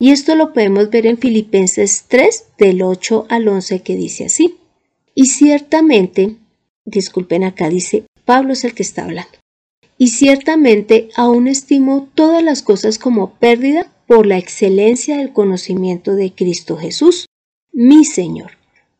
Y 0.00 0.12
esto 0.12 0.36
lo 0.36 0.52
podemos 0.52 0.90
ver 0.90 1.06
en 1.06 1.18
Filipenses 1.18 2.04
3 2.08 2.44
del 2.58 2.82
8 2.82 3.26
al 3.28 3.48
11 3.48 3.82
que 3.82 3.96
dice 3.96 4.26
así. 4.26 4.56
Y 5.14 5.26
ciertamente, 5.26 6.36
disculpen 6.84 7.42
acá 7.42 7.68
dice, 7.68 8.04
Pablo 8.24 8.52
es 8.52 8.64
el 8.64 8.74
que 8.74 8.84
está 8.84 9.04
hablando. 9.04 9.32
Y 9.96 10.08
ciertamente 10.08 11.08
aún 11.16 11.48
estimo 11.48 12.08
todas 12.14 12.42
las 12.44 12.62
cosas 12.62 12.98
como 12.98 13.34
pérdida 13.34 13.92
por 14.06 14.26
la 14.26 14.38
excelencia 14.38 15.16
del 15.16 15.32
conocimiento 15.32 16.14
de 16.14 16.32
Cristo 16.32 16.76
Jesús, 16.76 17.26
mi 17.72 18.04
Señor 18.04 18.57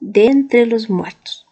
de 0.00 0.26
entre 0.26 0.66
los 0.66 0.90
muertos. 0.90 1.46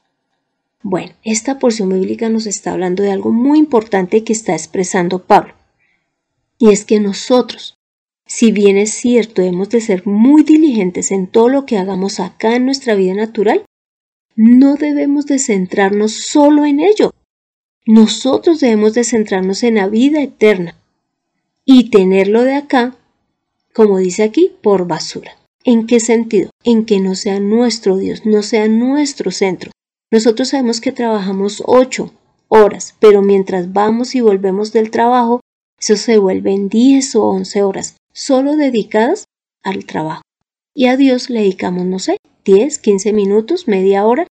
Bueno, 0.82 1.12
esta 1.22 1.58
porción 1.58 1.88
bíblica 1.88 2.28
nos 2.28 2.46
está 2.46 2.72
hablando 2.72 3.02
de 3.02 3.12
algo 3.12 3.30
muy 3.30 3.58
importante 3.58 4.24
que 4.24 4.32
está 4.32 4.52
expresando 4.52 5.24
Pablo. 5.24 5.54
Y 6.58 6.70
es 6.70 6.84
que 6.84 7.00
nosotros, 7.00 7.76
si 8.26 8.52
bien 8.52 8.76
es 8.76 8.92
cierto, 8.92 9.42
hemos 9.42 9.68
de 9.70 9.80
ser 9.80 10.06
muy 10.06 10.42
diligentes 10.44 11.10
en 11.10 11.26
todo 11.26 11.48
lo 11.48 11.66
que 11.66 11.78
hagamos 11.78 12.20
acá 12.20 12.56
en 12.56 12.64
nuestra 12.64 12.94
vida 12.94 13.14
natural, 13.14 13.64
no 14.36 14.76
debemos 14.76 15.26
de 15.26 15.38
centrarnos 15.38 16.12
solo 16.12 16.64
en 16.64 16.80
ello. 16.80 17.12
Nosotros 17.84 18.60
debemos 18.60 18.94
de 18.94 19.04
centrarnos 19.04 19.62
en 19.62 19.76
la 19.76 19.88
vida 19.88 20.22
eterna 20.22 20.76
y 21.64 21.90
tenerlo 21.90 22.42
de 22.42 22.54
acá, 22.54 22.96
como 23.74 23.98
dice 23.98 24.22
aquí, 24.22 24.52
por 24.62 24.86
basura. 24.86 25.37
¿En 25.70 25.86
qué 25.86 26.00
sentido? 26.00 26.48
En 26.64 26.86
que 26.86 26.98
no 26.98 27.14
sea 27.14 27.40
nuestro 27.40 27.98
Dios, 27.98 28.24
no 28.24 28.42
sea 28.42 28.68
nuestro 28.68 29.30
centro. 29.30 29.70
Nosotros 30.10 30.48
sabemos 30.48 30.80
que 30.80 30.92
trabajamos 30.92 31.62
ocho 31.66 32.10
horas, 32.48 32.94
pero 33.00 33.20
mientras 33.20 33.74
vamos 33.74 34.14
y 34.14 34.22
volvemos 34.22 34.72
del 34.72 34.90
trabajo, 34.90 35.42
eso 35.78 35.96
se 35.96 36.16
vuelven 36.16 36.70
diez 36.70 37.14
o 37.16 37.26
once 37.26 37.62
horas, 37.62 37.98
solo 38.14 38.56
dedicadas 38.56 39.26
al 39.62 39.84
trabajo. 39.84 40.22
Y 40.74 40.86
a 40.86 40.96
Dios 40.96 41.28
le 41.28 41.40
dedicamos, 41.40 41.84
no 41.84 41.98
sé, 41.98 42.16
diez, 42.46 42.78
quince 42.78 43.12
minutos, 43.12 43.68
media 43.68 44.06
hora. 44.06 44.26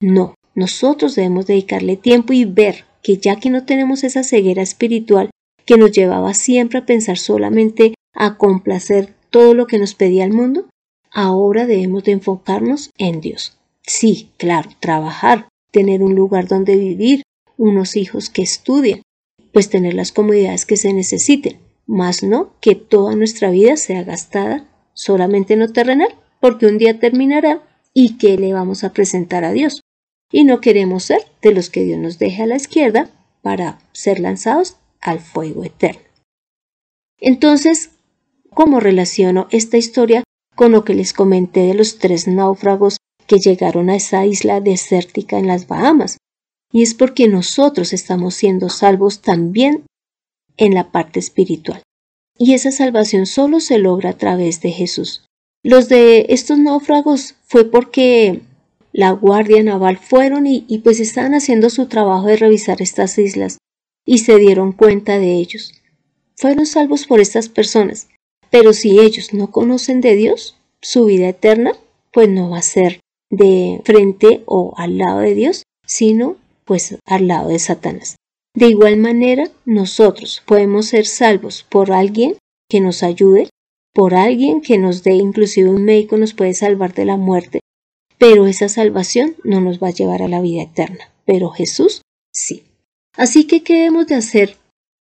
No, 0.00 0.36
nosotros 0.54 1.14
debemos 1.14 1.46
dedicarle 1.46 1.98
tiempo 1.98 2.32
y 2.32 2.46
ver 2.46 2.86
que 3.02 3.18
ya 3.18 3.36
que 3.36 3.50
no 3.50 3.66
tenemos 3.66 4.04
esa 4.04 4.22
ceguera 4.22 4.62
espiritual 4.62 5.28
que 5.66 5.76
nos 5.76 5.92
llevaba 5.92 6.32
siempre 6.32 6.78
a 6.78 6.86
pensar 6.86 7.18
solamente 7.18 7.92
a 8.14 8.38
complacer 8.38 9.12
todo 9.28 9.52
lo 9.52 9.66
que 9.66 9.78
nos 9.78 9.94
pedía 9.94 10.24
el 10.24 10.32
mundo, 10.32 10.66
ahora 11.10 11.66
debemos 11.66 12.04
de 12.04 12.12
enfocarnos 12.12 12.90
en 12.98 13.20
Dios. 13.20 13.58
Sí, 13.82 14.30
claro, 14.36 14.70
trabajar, 14.80 15.48
tener 15.70 16.02
un 16.02 16.14
lugar 16.14 16.48
donde 16.48 16.76
vivir, 16.76 17.22
unos 17.56 17.96
hijos 17.96 18.30
que 18.30 18.42
estudien, 18.42 19.02
pues 19.52 19.70
tener 19.70 19.94
las 19.94 20.12
comodidades 20.12 20.66
que 20.66 20.76
se 20.76 20.92
necesiten, 20.92 21.58
más 21.86 22.22
no 22.22 22.52
que 22.60 22.74
toda 22.74 23.16
nuestra 23.16 23.50
vida 23.50 23.76
sea 23.76 24.04
gastada 24.04 24.68
solamente 24.92 25.54
en 25.54 25.60
lo 25.60 25.72
terrenal, 25.72 26.14
porque 26.40 26.66
un 26.66 26.78
día 26.78 27.00
terminará 27.00 27.62
y 27.94 28.18
que 28.18 28.36
le 28.36 28.52
vamos 28.52 28.84
a 28.84 28.92
presentar 28.92 29.44
a 29.44 29.52
Dios. 29.52 29.80
Y 30.30 30.44
no 30.44 30.60
queremos 30.60 31.04
ser 31.04 31.20
de 31.40 31.52
los 31.52 31.70
que 31.70 31.84
Dios 31.84 31.98
nos 31.98 32.18
deje 32.18 32.42
a 32.42 32.46
la 32.46 32.56
izquierda 32.56 33.10
para 33.42 33.78
ser 33.92 34.20
lanzados 34.20 34.76
al 35.00 35.20
fuego 35.20 35.64
eterno. 35.64 36.02
Entonces, 37.18 37.90
¿cómo 38.50 38.80
relaciono 38.80 39.48
esta 39.50 39.78
historia 39.78 40.22
con 40.58 40.72
lo 40.72 40.84
que 40.84 40.92
les 40.92 41.12
comenté 41.12 41.60
de 41.60 41.74
los 41.74 41.98
tres 41.98 42.26
náufragos 42.26 42.96
que 43.28 43.38
llegaron 43.38 43.90
a 43.90 43.94
esa 43.94 44.26
isla 44.26 44.60
desértica 44.60 45.38
en 45.38 45.46
las 45.46 45.68
Bahamas? 45.68 46.16
Y 46.72 46.82
es 46.82 46.94
porque 46.94 47.28
nosotros 47.28 47.92
estamos 47.92 48.34
siendo 48.34 48.68
salvos 48.68 49.20
también 49.20 49.84
en 50.56 50.74
la 50.74 50.90
parte 50.90 51.20
espiritual. 51.20 51.80
Y 52.36 52.54
esa 52.54 52.72
salvación 52.72 53.26
solo 53.26 53.60
se 53.60 53.78
logra 53.78 54.10
a 54.10 54.18
través 54.18 54.60
de 54.60 54.72
Jesús. 54.72 55.24
Los 55.62 55.88
de 55.88 56.26
estos 56.28 56.58
náufragos 56.58 57.36
fue 57.46 57.70
porque 57.70 58.40
la 58.92 59.12
Guardia 59.12 59.62
Naval 59.62 59.96
fueron 59.96 60.48
y, 60.48 60.64
y, 60.66 60.78
pues 60.78 60.98
estaban 60.98 61.34
haciendo 61.34 61.70
su 61.70 61.86
trabajo 61.86 62.26
de 62.26 62.36
revisar 62.36 62.82
estas 62.82 63.16
islas 63.16 63.58
y 64.04 64.18
se 64.18 64.36
dieron 64.38 64.72
cuenta 64.72 65.20
de 65.20 65.34
ellos. 65.34 65.72
Fueron 66.36 66.66
salvos 66.66 67.06
por 67.06 67.20
estas 67.20 67.48
personas, 67.48 68.08
pero 68.50 68.72
si 68.72 68.98
ellos 68.98 69.34
no 69.34 69.50
conocen 69.50 70.00
de 70.00 70.14
Dios, 70.14 70.56
su 70.80 71.04
vida 71.06 71.28
eterna 71.28 71.72
pues 72.12 72.28
no 72.28 72.50
va 72.50 72.58
a 72.58 72.62
ser 72.62 73.00
de 73.30 73.80
frente 73.84 74.42
o 74.46 74.74
al 74.76 74.98
lado 74.98 75.20
de 75.20 75.34
Dios, 75.34 75.62
sino 75.86 76.36
pues 76.64 76.96
al 77.04 77.28
lado 77.28 77.48
de 77.50 77.58
Satanás. 77.58 78.16
De 78.54 78.66
igual 78.66 78.96
manera, 78.96 79.50
nosotros 79.64 80.42
podemos 80.46 80.86
ser 80.86 81.06
salvos 81.06 81.64
por 81.68 81.92
alguien 81.92 82.36
que 82.68 82.80
nos 82.80 83.02
ayude, 83.02 83.48
por 83.94 84.14
alguien 84.14 84.60
que 84.60 84.78
nos 84.78 85.02
dé, 85.02 85.12
inclusive 85.14 85.70
un 85.70 85.84
médico 85.84 86.16
nos 86.16 86.34
puede 86.34 86.54
salvar 86.54 86.94
de 86.94 87.04
la 87.04 87.16
muerte, 87.16 87.60
pero 88.18 88.46
esa 88.46 88.68
salvación 88.68 89.36
no 89.44 89.60
nos 89.60 89.82
va 89.82 89.88
a 89.88 89.92
llevar 89.92 90.22
a 90.22 90.28
la 90.28 90.40
vida 90.40 90.62
eterna, 90.62 91.10
pero 91.24 91.50
Jesús 91.50 92.02
sí. 92.32 92.64
Así 93.16 93.46
que, 93.46 93.62
¿qué 93.62 93.74
debemos 93.74 94.06
de 94.06 94.16
hacer 94.16 94.56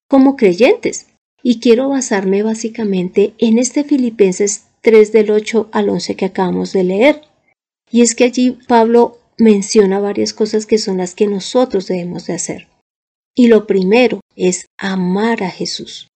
como 0.09 0.37
creyentes? 0.37 1.07
Y 1.47 1.61
quiero 1.61 1.91
basarme 1.91 2.43
básicamente 2.43 3.35
en 3.37 3.59
este 3.59 3.85
Filipenses 3.85 4.65
3 4.81 5.13
del 5.13 5.31
8 5.31 5.69
al 5.73 5.91
11 5.91 6.17
que 6.17 6.25
acabamos 6.25 6.73
de 6.73 6.85
leer. 6.85 7.21
Y 7.91 8.01
es 8.01 8.15
que 8.15 8.25
allí 8.25 8.53
Pablo 8.67 9.19
menciona 9.37 10.01
varias 10.01 10.33
cosas 10.33 10.65
que 10.65 10.79
son 10.79 10.97
las 10.97 11.15
que 11.15 11.27
nosotros 11.27 11.87
debemos 11.87 12.27
de 12.27 12.33
hacer. 12.33 12.69
Y 13.35 13.49
lo 13.49 13.67
primero 13.67 14.21
es 14.37 14.65
amar 14.79 15.43
a 15.43 15.51
Jesús. 15.51 16.09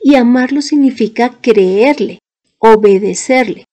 Y 0.00 0.14
amarlo 0.14 0.62
significa 0.62 1.40
creerle, 1.40 2.20
obedecerle. 2.58 3.64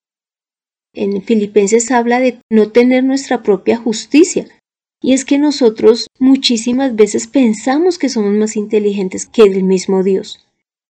En 0.96 1.22
Filipenses 1.22 1.92
habla 1.92 2.20
de 2.20 2.40
no 2.50 2.72
tener 2.72 3.04
nuestra 3.04 3.44
propia 3.44 3.78
justicia. 3.78 4.48
Y 5.02 5.14
es 5.14 5.26
que 5.26 5.40
nosotros 5.40 6.08
muchísimas 6.20 6.96
veces 6.96 7.28
pensamos 7.28 7.98
que 7.98 8.10
somos 8.10 8.34
más 8.34 8.56
inteligentes 8.56 9.26
que 9.26 9.42
el 9.42 9.64
mismo 9.64 10.04
Dios. 10.04 10.46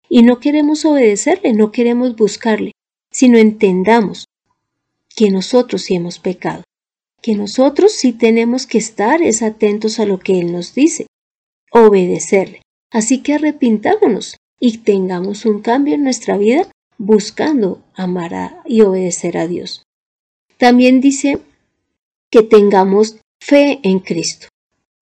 Y 0.09 0.23
no 0.23 0.39
queremos 0.39 0.83
obedecerle, 0.85 1.53
no 1.53 1.71
queremos 1.71 2.15
buscarle, 2.15 2.71
sino 3.11 3.37
entendamos 3.37 4.25
que 5.15 5.29
nosotros 5.29 5.83
sí 5.83 5.95
hemos 5.95 6.17
pecado, 6.17 6.63
que 7.21 7.35
nosotros 7.35 7.91
sí 7.91 8.13
tenemos 8.13 8.65
que 8.65 8.79
estar 8.79 9.21
es 9.21 9.43
atentos 9.43 9.99
a 9.99 10.05
lo 10.05 10.19
que 10.19 10.39
Él 10.39 10.51
nos 10.51 10.73
dice, 10.73 11.05
obedecerle. 11.71 12.61
Así 12.91 13.21
que 13.21 13.35
arrepintámonos 13.35 14.37
y 14.59 14.79
tengamos 14.79 15.45
un 15.45 15.61
cambio 15.61 15.93
en 15.93 16.03
nuestra 16.03 16.37
vida 16.37 16.67
buscando 16.97 17.83
amar 17.93 18.61
y 18.65 18.81
obedecer 18.81 19.37
a 19.37 19.47
Dios. 19.47 19.83
También 20.57 20.99
dice 20.99 21.39
que 22.31 22.41
tengamos 22.41 23.19
fe 23.39 23.79
en 23.83 23.99
Cristo. 23.99 24.47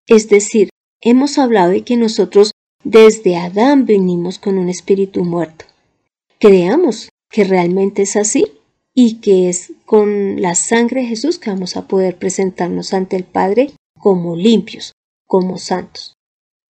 Es 0.07 0.29
decir, 0.29 0.69
hemos 1.01 1.37
hablado 1.37 1.71
de 1.71 1.83
que 1.83 1.97
nosotros 1.97 2.51
desde 2.83 3.35
Adán 3.37 3.85
venimos 3.85 4.39
con 4.39 4.57
un 4.57 4.69
espíritu 4.69 5.23
muerto. 5.23 5.65
Creamos 6.39 7.09
que 7.29 7.43
realmente 7.43 8.03
es 8.03 8.15
así 8.15 8.45
y 8.93 9.15
que 9.15 9.49
es 9.49 9.73
con 9.85 10.41
la 10.41 10.55
sangre 10.55 11.01
de 11.01 11.07
Jesús 11.07 11.39
que 11.39 11.49
vamos 11.49 11.75
a 11.75 11.87
poder 11.87 12.17
presentarnos 12.17 12.93
ante 12.93 13.15
el 13.15 13.23
Padre 13.23 13.71
como 13.99 14.35
limpios, 14.35 14.93
como 15.25 15.57
santos 15.57 16.17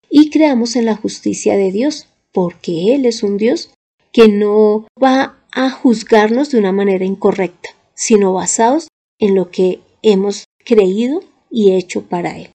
y 0.09 0.29
creamos 0.29 0.75
en 0.75 0.85
la 0.85 0.95
justicia 0.95 1.55
de 1.57 1.71
Dios, 1.71 2.07
porque 2.31 2.95
Él 2.95 3.05
es 3.05 3.23
un 3.23 3.37
Dios 3.37 3.71
que 4.11 4.27
no 4.27 4.87
va 5.01 5.37
a 5.51 5.69
juzgarnos 5.69 6.51
de 6.51 6.59
una 6.59 6.71
manera 6.71 7.05
incorrecta, 7.05 7.69
sino 7.93 8.33
basados 8.33 8.87
en 9.19 9.35
lo 9.35 9.51
que 9.51 9.81
hemos 10.01 10.45
creído 10.63 11.23
y 11.49 11.73
hecho 11.73 12.03
para 12.03 12.37
Él. 12.37 12.49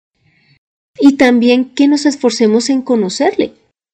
Y 0.98 1.16
también 1.16 1.66
que 1.74 1.88
nos 1.88 2.06
esforcemos 2.06 2.70
en 2.70 2.82
conocerle. 2.82 3.52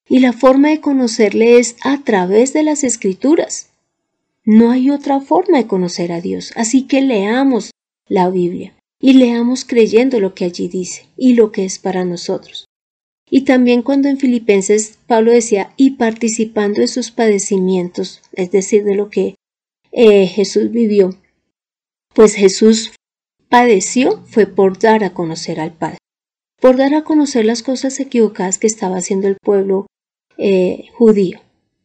Y 0.09 0.21
la 0.21 0.33
forma 0.33 0.69
de 0.69 0.81
conocerle 0.81 1.59
es 1.59 1.77
a 1.83 2.03
través 2.03 2.53
de 2.53 2.63
las 2.63 2.83
escrituras. 2.83 3.69
No 4.45 4.71
hay 4.71 4.91
otra 4.91 5.21
forma 5.21 5.59
de 5.59 5.67
conocer 5.67 6.11
a 6.11 6.23
Dios, 6.23 6.53
así 6.57 6.85
que 6.85 7.03
leamos 7.03 7.71
la 8.09 8.31
Biblia 8.31 8.73
y 9.01 9.13
leamos 9.13 9.65
creyendo 9.65 10.21
lo 10.21 10.35
que 10.35 10.47
allí 10.47 10.69
dice 10.69 11.07
y 11.17 11.35
lo 11.35 11.53
que 11.53 11.65
es 11.65 11.79
para 11.79 12.05
nosotros. 12.05 12.65
Y 13.31 13.43
también 13.43 13.83
cuando 13.83 14.09
en 14.09 14.17
Filipenses 14.17 14.99
Pablo 15.07 15.33
decía, 15.33 15.75
y 15.77 15.93
participando 15.93 16.81
de 16.81 16.89
sus 16.89 17.11
padecimientos, 17.11 18.23
es 18.33 18.51
decir, 18.51 18.85
de 18.85 18.95
lo 18.95 19.11
que 19.11 19.35
eh, 19.93 20.27
Jesús 20.27 20.71
vivió, 20.71 21.15
pues 22.15 22.35
Jesús 22.35 22.93
padeció 23.49 24.23
fue 24.27 24.47
por 24.47 24.79
dar 24.79 25.05
a 25.05 25.15
conocer 25.15 25.61
al 25.61 25.73
Padre, 25.73 25.99
por 26.61 26.77
dar 26.77 26.95
a 26.95 27.03
conocer 27.03 27.45
las 27.45 27.63
cosas 27.63 27.99
equivocadas 28.01 28.59
que 28.59 28.67
estaba 28.67 28.97
haciendo 28.97 29.29
el 29.29 29.37
pueblo 29.37 29.87
eh, 30.37 30.87
judío. 30.95 31.41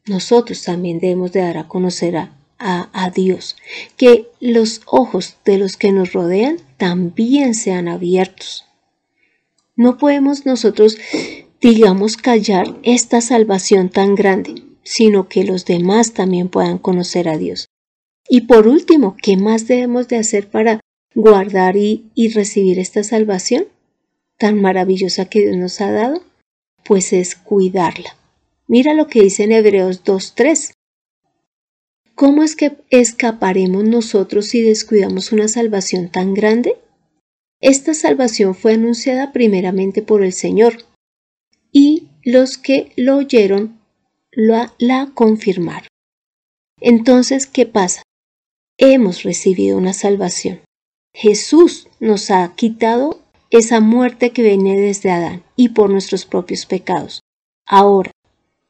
Nosotros 0.05 0.63
también 0.63 0.99
debemos 0.99 1.31
de 1.31 1.41
dar 1.41 1.57
a 1.57 1.67
conocer 1.67 2.17
a, 2.17 2.31
a 2.59 3.09
Dios, 3.09 3.55
que 3.97 4.27
los 4.39 4.81
ojos 4.85 5.37
de 5.43 5.57
los 5.57 5.75
que 5.77 5.91
nos 5.91 6.13
rodean 6.13 6.57
también 6.77 7.55
sean 7.55 7.87
abiertos 7.87 8.65
no 9.75 9.97
podemos 9.97 10.45
nosotros, 10.45 10.97
digamos, 11.59 12.17
callar 12.17 12.77
esta 12.83 13.21
salvación 13.21 13.89
tan 13.89 14.13
grande, 14.13 14.63
sino 14.83 15.27
que 15.27 15.43
los 15.43 15.65
demás 15.65 16.13
también 16.13 16.49
puedan 16.49 16.77
conocer 16.77 17.27
a 17.27 17.37
Dios. 17.37 17.69
Y 18.29 18.41
por 18.41 18.67
último, 18.67 19.15
¿qué 19.21 19.35
más 19.35 19.67
debemos 19.67 20.07
de 20.07 20.17
hacer 20.17 20.49
para 20.49 20.79
guardar 21.15 21.77
y, 21.77 22.11
recibir 22.33 22.79
esta 22.79 23.03
salvación 23.03 23.67
tan 24.37 24.59
maravillosa 24.61 25.25
que 25.25 25.41
Dios 25.41 25.57
nos 25.57 25.81
ha 25.81 25.91
dado? 25.91 26.23
Pues 26.83 27.13
es 27.13 27.35
cuidarla. 27.35 28.15
Mira 28.67 28.93
lo 28.93 29.07
que 29.07 29.21
dice 29.23 29.43
en 29.43 29.51
Hebreos 29.51 30.03
2.3. 30.03 30.73
¿Cómo 32.15 32.43
es 32.43 32.55
que 32.55 32.77
escaparemos 32.89 33.83
nosotros 33.83 34.47
si 34.47 34.61
descuidamos 34.61 35.31
una 35.31 35.47
salvación 35.47 36.09
tan 36.09 36.33
grande? 36.33 36.77
Esta 37.59 37.93
salvación 37.93 38.55
fue 38.55 38.73
anunciada 38.73 39.31
primeramente 39.31 40.01
por 40.01 40.23
el 40.23 40.33
Señor 40.33 40.77
y 41.71 42.09
los 42.23 42.57
que 42.57 42.91
lo 42.97 43.17
oyeron 43.17 43.79
la, 44.31 44.73
la 44.77 45.11
confirmaron. 45.13 45.87
Entonces, 46.79 47.47
¿qué 47.47 47.65
pasa? 47.65 48.03
Hemos 48.77 49.23
recibido 49.23 49.77
una 49.77 49.93
salvación. 49.93 50.61
Jesús 51.13 51.87
nos 51.99 52.31
ha 52.31 52.53
quitado 52.55 53.19
esa 53.51 53.79
muerte 53.79 54.31
que 54.31 54.41
viene 54.41 54.79
desde 54.79 55.11
Adán 55.11 55.43
y 55.55 55.69
por 55.69 55.89
nuestros 55.89 56.25
propios 56.25 56.65
pecados. 56.65 57.21
Ahora, 57.67 58.11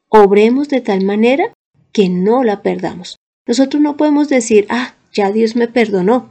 obremos 0.09 0.67
de 0.69 0.81
tal 0.81 1.05
manera 1.05 1.53
que 1.93 2.09
no 2.09 2.43
la 2.43 2.61
perdamos. 2.61 3.17
Nosotros 3.47 3.81
no 3.81 3.97
podemos 3.97 4.29
decir, 4.29 4.67
ah, 4.69 4.95
ya 5.13 5.31
Dios 5.31 5.55
me 5.55 5.67
perdonó, 5.67 6.29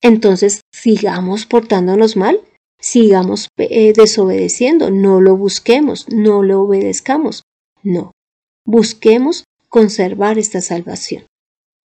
entonces 0.00 0.60
sigamos 0.72 1.46
portándonos 1.46 2.16
mal, 2.16 2.40
sigamos 2.80 3.48
eh, 3.56 3.92
desobedeciendo, 3.92 4.90
no 4.90 5.20
lo 5.20 5.36
busquemos, 5.36 6.08
no 6.08 6.42
lo 6.42 6.62
obedezcamos, 6.62 7.42
no, 7.82 8.12
busquemos 8.64 9.44
conservar 9.68 10.38
esta 10.38 10.60
salvación 10.60 11.26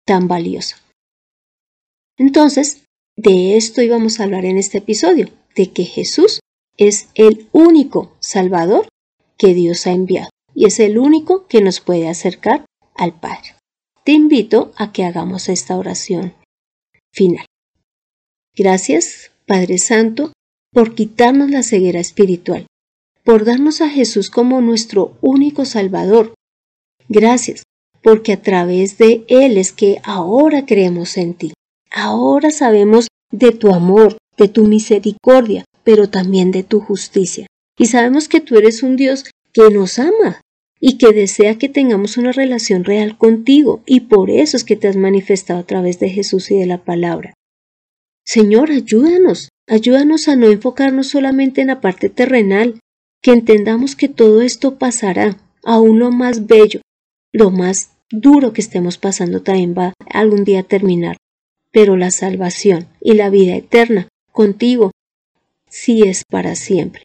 tan 0.07 0.27
valiosa. 0.27 0.77
Entonces, 2.17 2.85
de 3.19 3.57
esto 3.57 3.83
íbamos 3.83 4.21
a 4.21 4.25
hablar 4.25 4.45
en 4.45 4.59
este 4.59 4.79
episodio, 4.79 5.29
de 5.57 5.73
que 5.73 5.85
Jesús 5.85 6.39
es 6.77 7.09
el 7.15 7.49
único 7.51 8.17
Salvador 8.21 8.89
que 9.37 9.55
Dios 9.55 9.89
ha 9.89 9.91
enviado 9.91 10.31
y 10.55 10.67
es 10.67 10.79
el 10.79 10.99
único 10.99 11.49
que 11.49 11.61
nos 11.61 11.81
puede 11.81 12.09
acercar 12.09 12.65
al 12.95 13.19
Padre. 13.19 13.57
Te 14.05 14.13
invito 14.13 14.73
a 14.77 14.93
que 14.93 15.05
hagamos 15.05 15.49
esta 15.49 15.77
oración 15.77 16.35
final. 17.13 17.45
Gracias, 18.57 19.33
Padre 19.47 19.79
Santo, 19.79 20.33
por 20.73 20.95
quitarnos 20.95 21.51
la 21.51 21.65
ceguera 21.65 21.99
espiritual, 21.99 22.69
por 23.25 23.45
darnos 23.45 23.81
a 23.81 23.89
Jesús 23.89 24.31
como 24.31 24.61
nuestro 24.61 25.19
único 25.23 25.65
Salvador. 25.65 26.35
Gracias, 27.09 27.65
porque 28.01 28.33
a 28.33 28.43
través 28.43 28.97
de 28.97 29.25
Él 29.27 29.59
es 29.59 29.73
que 29.73 30.01
ahora 30.05 30.67
creemos 30.67 31.17
en 31.17 31.35
ti. 31.35 31.53
Ahora 32.01 32.51
sabemos 32.53 33.09
de 33.33 33.51
tu 33.51 33.75
amor, 33.75 34.19
de 34.37 34.47
tu 34.47 34.65
misericordia, 34.65 35.65
pero 35.83 36.09
también 36.09 36.53
de 36.53 36.63
tu 36.63 36.79
justicia. 36.79 37.49
Y 37.77 37.87
sabemos 37.87 38.29
que 38.29 38.41
tú 38.41 38.57
eres 38.57 38.85
un 38.85 38.95
Dios 38.95 39.25
que 39.53 39.69
nos 39.71 39.99
ama 39.99 40.41
y 40.81 40.97
que 40.97 41.13
desea 41.13 41.59
que 41.59 41.69
tengamos 41.69 42.17
una 42.17 42.31
relación 42.31 42.85
real 42.85 43.19
contigo, 43.19 43.83
y 43.85 44.01
por 44.01 44.31
eso 44.31 44.57
es 44.57 44.63
que 44.63 44.77
te 44.77 44.87
has 44.87 44.95
manifestado 44.95 45.59
a 45.59 45.67
través 45.67 45.99
de 45.99 46.09
Jesús 46.09 46.53
y 46.53 46.57
de 46.57 46.67
la 46.67 46.85
palabra. 46.85 47.35
Señor, 48.25 48.71
ayúdanos, 48.71 49.49
ayúdanos 49.67 50.29
a 50.29 50.37
no 50.37 50.47
enfocarnos 50.47 51.09
solamente 51.09 51.63
en 51.63 51.67
la 51.67 51.81
parte 51.81 52.11
terrenal, 52.11 52.79
que 53.21 53.33
entendamos 53.33 53.97
que 53.97 54.09
todo 54.09 54.43
esto 54.43 54.79
pasará, 54.79 55.37
aún 55.65 55.99
lo 55.99 56.13
más 56.13 56.47
bello, 56.47 56.81
lo 57.33 57.51
más 57.51 57.91
duro 58.09 58.53
que 58.53 58.61
estemos 58.61 58.99
pasando 58.99 59.43
también 59.43 59.75
va 59.77 59.95
algún 60.13 60.45
día 60.45 60.61
a 60.61 60.63
terminar, 60.63 61.17
pero 61.71 61.97
la 61.97 62.11
salvación 62.11 62.89
y 63.01 63.15
la 63.15 63.31
vida 63.31 63.57
eterna 63.57 64.09
contigo 64.33 64.91
sí 65.69 66.03
es 66.07 66.23
para 66.29 66.55
siempre. 66.55 67.05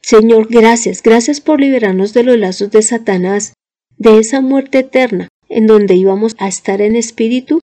Señor, 0.00 0.46
gracias, 0.48 1.02
gracias 1.02 1.40
por 1.40 1.60
liberarnos 1.60 2.12
de 2.12 2.22
los 2.22 2.38
lazos 2.38 2.70
de 2.70 2.82
Satanás, 2.82 3.54
de 3.98 4.18
esa 4.18 4.40
muerte 4.40 4.78
eterna, 4.78 5.28
en 5.48 5.66
donde 5.66 5.94
íbamos 5.94 6.36
a 6.38 6.48
estar 6.48 6.80
en 6.80 6.94
espíritu, 6.96 7.60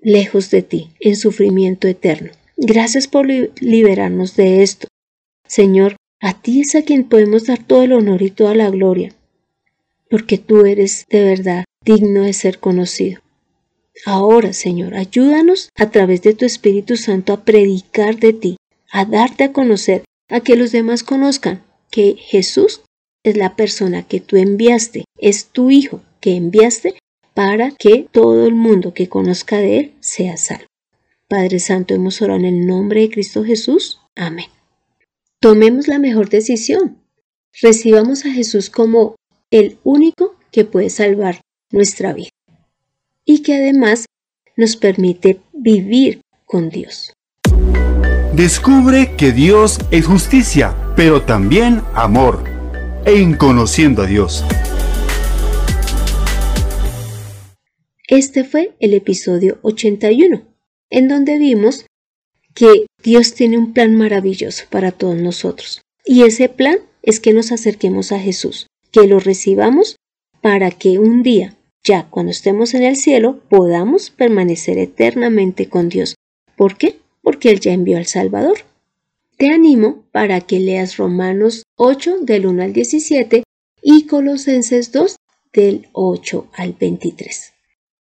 lejos 0.00 0.50
de 0.50 0.62
ti, 0.62 0.90
en 1.00 1.16
sufrimiento 1.16 1.88
eterno. 1.88 2.32
Gracias 2.56 3.08
por 3.08 3.26
liberarnos 3.26 4.36
de 4.36 4.62
esto. 4.62 4.88
Señor, 5.46 5.96
a 6.20 6.40
ti 6.40 6.60
es 6.60 6.74
a 6.74 6.82
quien 6.82 7.04
podemos 7.04 7.46
dar 7.46 7.62
todo 7.62 7.82
el 7.82 7.92
honor 7.92 8.22
y 8.22 8.30
toda 8.30 8.54
la 8.54 8.70
gloria, 8.70 9.14
porque 10.10 10.38
tú 10.38 10.66
eres 10.66 11.06
de 11.08 11.24
verdad 11.24 11.64
digno 11.84 12.22
de 12.22 12.32
ser 12.32 12.58
conocido. 12.58 13.23
Ahora, 14.06 14.52
Señor, 14.52 14.94
ayúdanos 14.94 15.70
a 15.76 15.90
través 15.90 16.22
de 16.22 16.34
tu 16.34 16.44
Espíritu 16.44 16.96
Santo 16.96 17.32
a 17.32 17.44
predicar 17.44 18.18
de 18.18 18.32
ti, 18.32 18.56
a 18.90 19.04
darte 19.04 19.44
a 19.44 19.52
conocer 19.52 20.04
a 20.28 20.40
que 20.40 20.56
los 20.56 20.72
demás 20.72 21.02
conozcan 21.02 21.62
que 21.90 22.16
Jesús 22.18 22.82
es 23.22 23.36
la 23.36 23.56
persona 23.56 24.06
que 24.06 24.20
tú 24.20 24.36
enviaste, 24.36 25.04
es 25.18 25.46
tu 25.46 25.70
Hijo 25.70 26.02
que 26.20 26.36
enviaste 26.36 26.94
para 27.34 27.70
que 27.70 28.06
todo 28.10 28.46
el 28.46 28.54
mundo 28.54 28.94
que 28.94 29.08
conozca 29.08 29.58
de 29.58 29.78
Él 29.78 29.94
sea 30.00 30.36
salvo. 30.36 30.66
Padre 31.28 31.58
Santo, 31.58 31.94
hemos 31.94 32.20
orado 32.20 32.40
en 32.40 32.46
el 32.46 32.66
nombre 32.66 33.00
de 33.00 33.10
Cristo 33.10 33.44
Jesús. 33.44 34.00
Amén. 34.14 34.46
Tomemos 35.40 35.88
la 35.88 35.98
mejor 35.98 36.28
decisión. 36.28 36.98
Recibamos 37.60 38.24
a 38.24 38.30
Jesús 38.30 38.70
como 38.70 39.14
el 39.50 39.78
único 39.84 40.36
que 40.50 40.64
puede 40.64 40.90
salvar 40.90 41.40
nuestra 41.70 42.12
vida 42.12 42.30
y 43.24 43.42
que 43.42 43.54
además 43.54 44.06
nos 44.56 44.76
permite 44.76 45.40
vivir 45.52 46.20
con 46.44 46.70
Dios. 46.70 47.12
Descubre 48.34 49.14
que 49.16 49.32
Dios 49.32 49.78
es 49.90 50.06
justicia, 50.06 50.74
pero 50.96 51.22
también 51.22 51.82
amor. 51.94 52.44
En 53.06 53.36
Conociendo 53.36 54.02
a 54.02 54.06
Dios. 54.06 54.44
Este 58.08 58.44
fue 58.44 58.74
el 58.80 58.94
episodio 58.94 59.58
81, 59.62 60.42
en 60.90 61.08
donde 61.08 61.38
vimos 61.38 61.86
que 62.54 62.86
Dios 63.02 63.34
tiene 63.34 63.58
un 63.58 63.72
plan 63.72 63.96
maravilloso 63.96 64.64
para 64.70 64.92
todos 64.92 65.16
nosotros. 65.16 65.82
Y 66.04 66.22
ese 66.22 66.48
plan 66.48 66.78
es 67.02 67.20
que 67.20 67.32
nos 67.32 67.52
acerquemos 67.52 68.12
a 68.12 68.18
Jesús, 68.18 68.66
que 68.90 69.06
lo 69.06 69.20
recibamos 69.20 69.96
para 70.40 70.70
que 70.70 70.98
un 70.98 71.22
día, 71.22 71.53
ya 71.84 72.08
cuando 72.10 72.32
estemos 72.32 72.74
en 72.74 72.82
el 72.82 72.96
cielo, 72.96 73.40
podamos 73.48 74.10
permanecer 74.10 74.78
eternamente 74.78 75.68
con 75.68 75.88
Dios. 75.88 76.16
¿Por 76.56 76.76
qué? 76.76 76.98
porque 77.24 77.50
Él 77.50 77.58
ya 77.58 77.72
envió 77.72 77.96
al 77.96 78.06
Salvador. 78.06 78.58
Te 79.36 79.48
animo 79.48 80.04
para 80.12 80.40
que 80.42 80.60
leas 80.60 80.98
Romanos 80.98 81.64
8 81.76 82.20
del 82.20 82.46
1 82.46 82.62
al 82.62 82.72
17 82.72 83.42
y 83.82 84.06
Colosenses 84.06 84.92
2 84.92 85.16
del 85.52 85.88
8 85.92 86.48
al 86.54 86.74
23. 86.74 87.52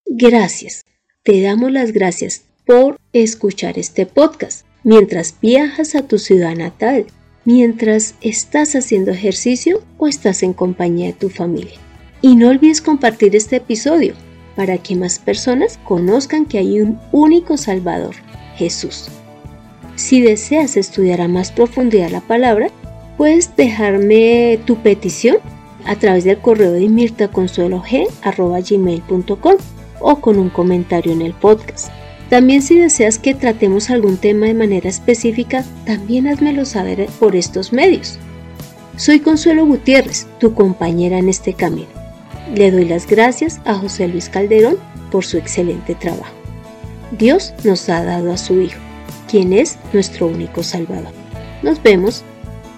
Gracias, 0.06 0.84
te 1.22 1.40
damos 1.40 1.70
las 1.70 1.92
gracias 1.92 2.42
por 2.66 2.98
escuchar 3.12 3.78
este 3.78 4.06
podcast 4.06 4.66
mientras 4.82 5.38
viajas 5.40 5.94
a 5.94 6.06
tu 6.08 6.18
ciudad 6.18 6.56
natal, 6.56 7.06
mientras 7.44 8.16
estás 8.20 8.74
haciendo 8.74 9.12
ejercicio 9.12 9.82
o 9.98 10.08
estás 10.08 10.42
en 10.42 10.52
compañía 10.52 11.06
de 11.06 11.12
tu 11.12 11.28
familia. 11.28 11.78
Y 12.24 12.34
no 12.36 12.48
olvides 12.48 12.80
compartir 12.80 13.36
este 13.36 13.56
episodio 13.56 14.14
para 14.56 14.78
que 14.78 14.96
más 14.96 15.18
personas 15.18 15.78
conozcan 15.84 16.46
que 16.46 16.56
hay 16.56 16.80
un 16.80 16.98
único 17.12 17.58
Salvador 17.58 18.14
Jesús. 18.56 19.08
Si 19.96 20.22
deseas 20.22 20.78
estudiar 20.78 21.20
a 21.20 21.28
más 21.28 21.52
profundidad 21.52 22.08
la 22.08 22.22
palabra, 22.22 22.68
puedes 23.18 23.54
dejarme 23.56 24.58
tu 24.64 24.76
petición 24.76 25.36
a 25.84 25.96
través 25.96 26.24
del 26.24 26.38
correo 26.38 26.72
de 26.72 26.88
mirtaconsuelog.com 26.88 29.56
o 30.00 30.20
con 30.22 30.38
un 30.38 30.48
comentario 30.48 31.12
en 31.12 31.20
el 31.20 31.34
podcast. 31.34 31.90
También 32.30 32.62
si 32.62 32.78
deseas 32.78 33.18
que 33.18 33.34
tratemos 33.34 33.90
algún 33.90 34.16
tema 34.16 34.46
de 34.46 34.54
manera 34.54 34.88
específica, 34.88 35.62
también 35.84 36.28
házmelo 36.28 36.64
saber 36.64 37.06
por 37.20 37.36
estos 37.36 37.74
medios. 37.74 38.18
Soy 38.96 39.20
Consuelo 39.20 39.66
Gutiérrez, 39.66 40.26
tu 40.40 40.54
compañera 40.54 41.18
en 41.18 41.28
este 41.28 41.52
camino. 41.52 42.03
Le 42.52 42.70
doy 42.70 42.84
las 42.84 43.06
gracias 43.06 43.60
a 43.64 43.74
José 43.74 44.08
Luis 44.08 44.28
Calderón 44.28 44.76
por 45.10 45.24
su 45.24 45.38
excelente 45.38 45.94
trabajo. 45.94 46.34
Dios 47.12 47.54
nos 47.64 47.88
ha 47.88 48.04
dado 48.04 48.32
a 48.32 48.36
su 48.36 48.60
Hijo, 48.60 48.80
quien 49.30 49.52
es 49.52 49.78
nuestro 49.92 50.26
único 50.26 50.62
Salvador. 50.62 51.12
Nos 51.62 51.82
vemos 51.82 52.22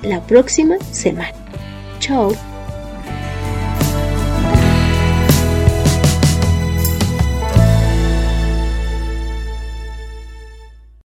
la 0.03 0.25
próxima 0.27 0.77
semana. 0.93 1.33
Chao. 1.99 2.33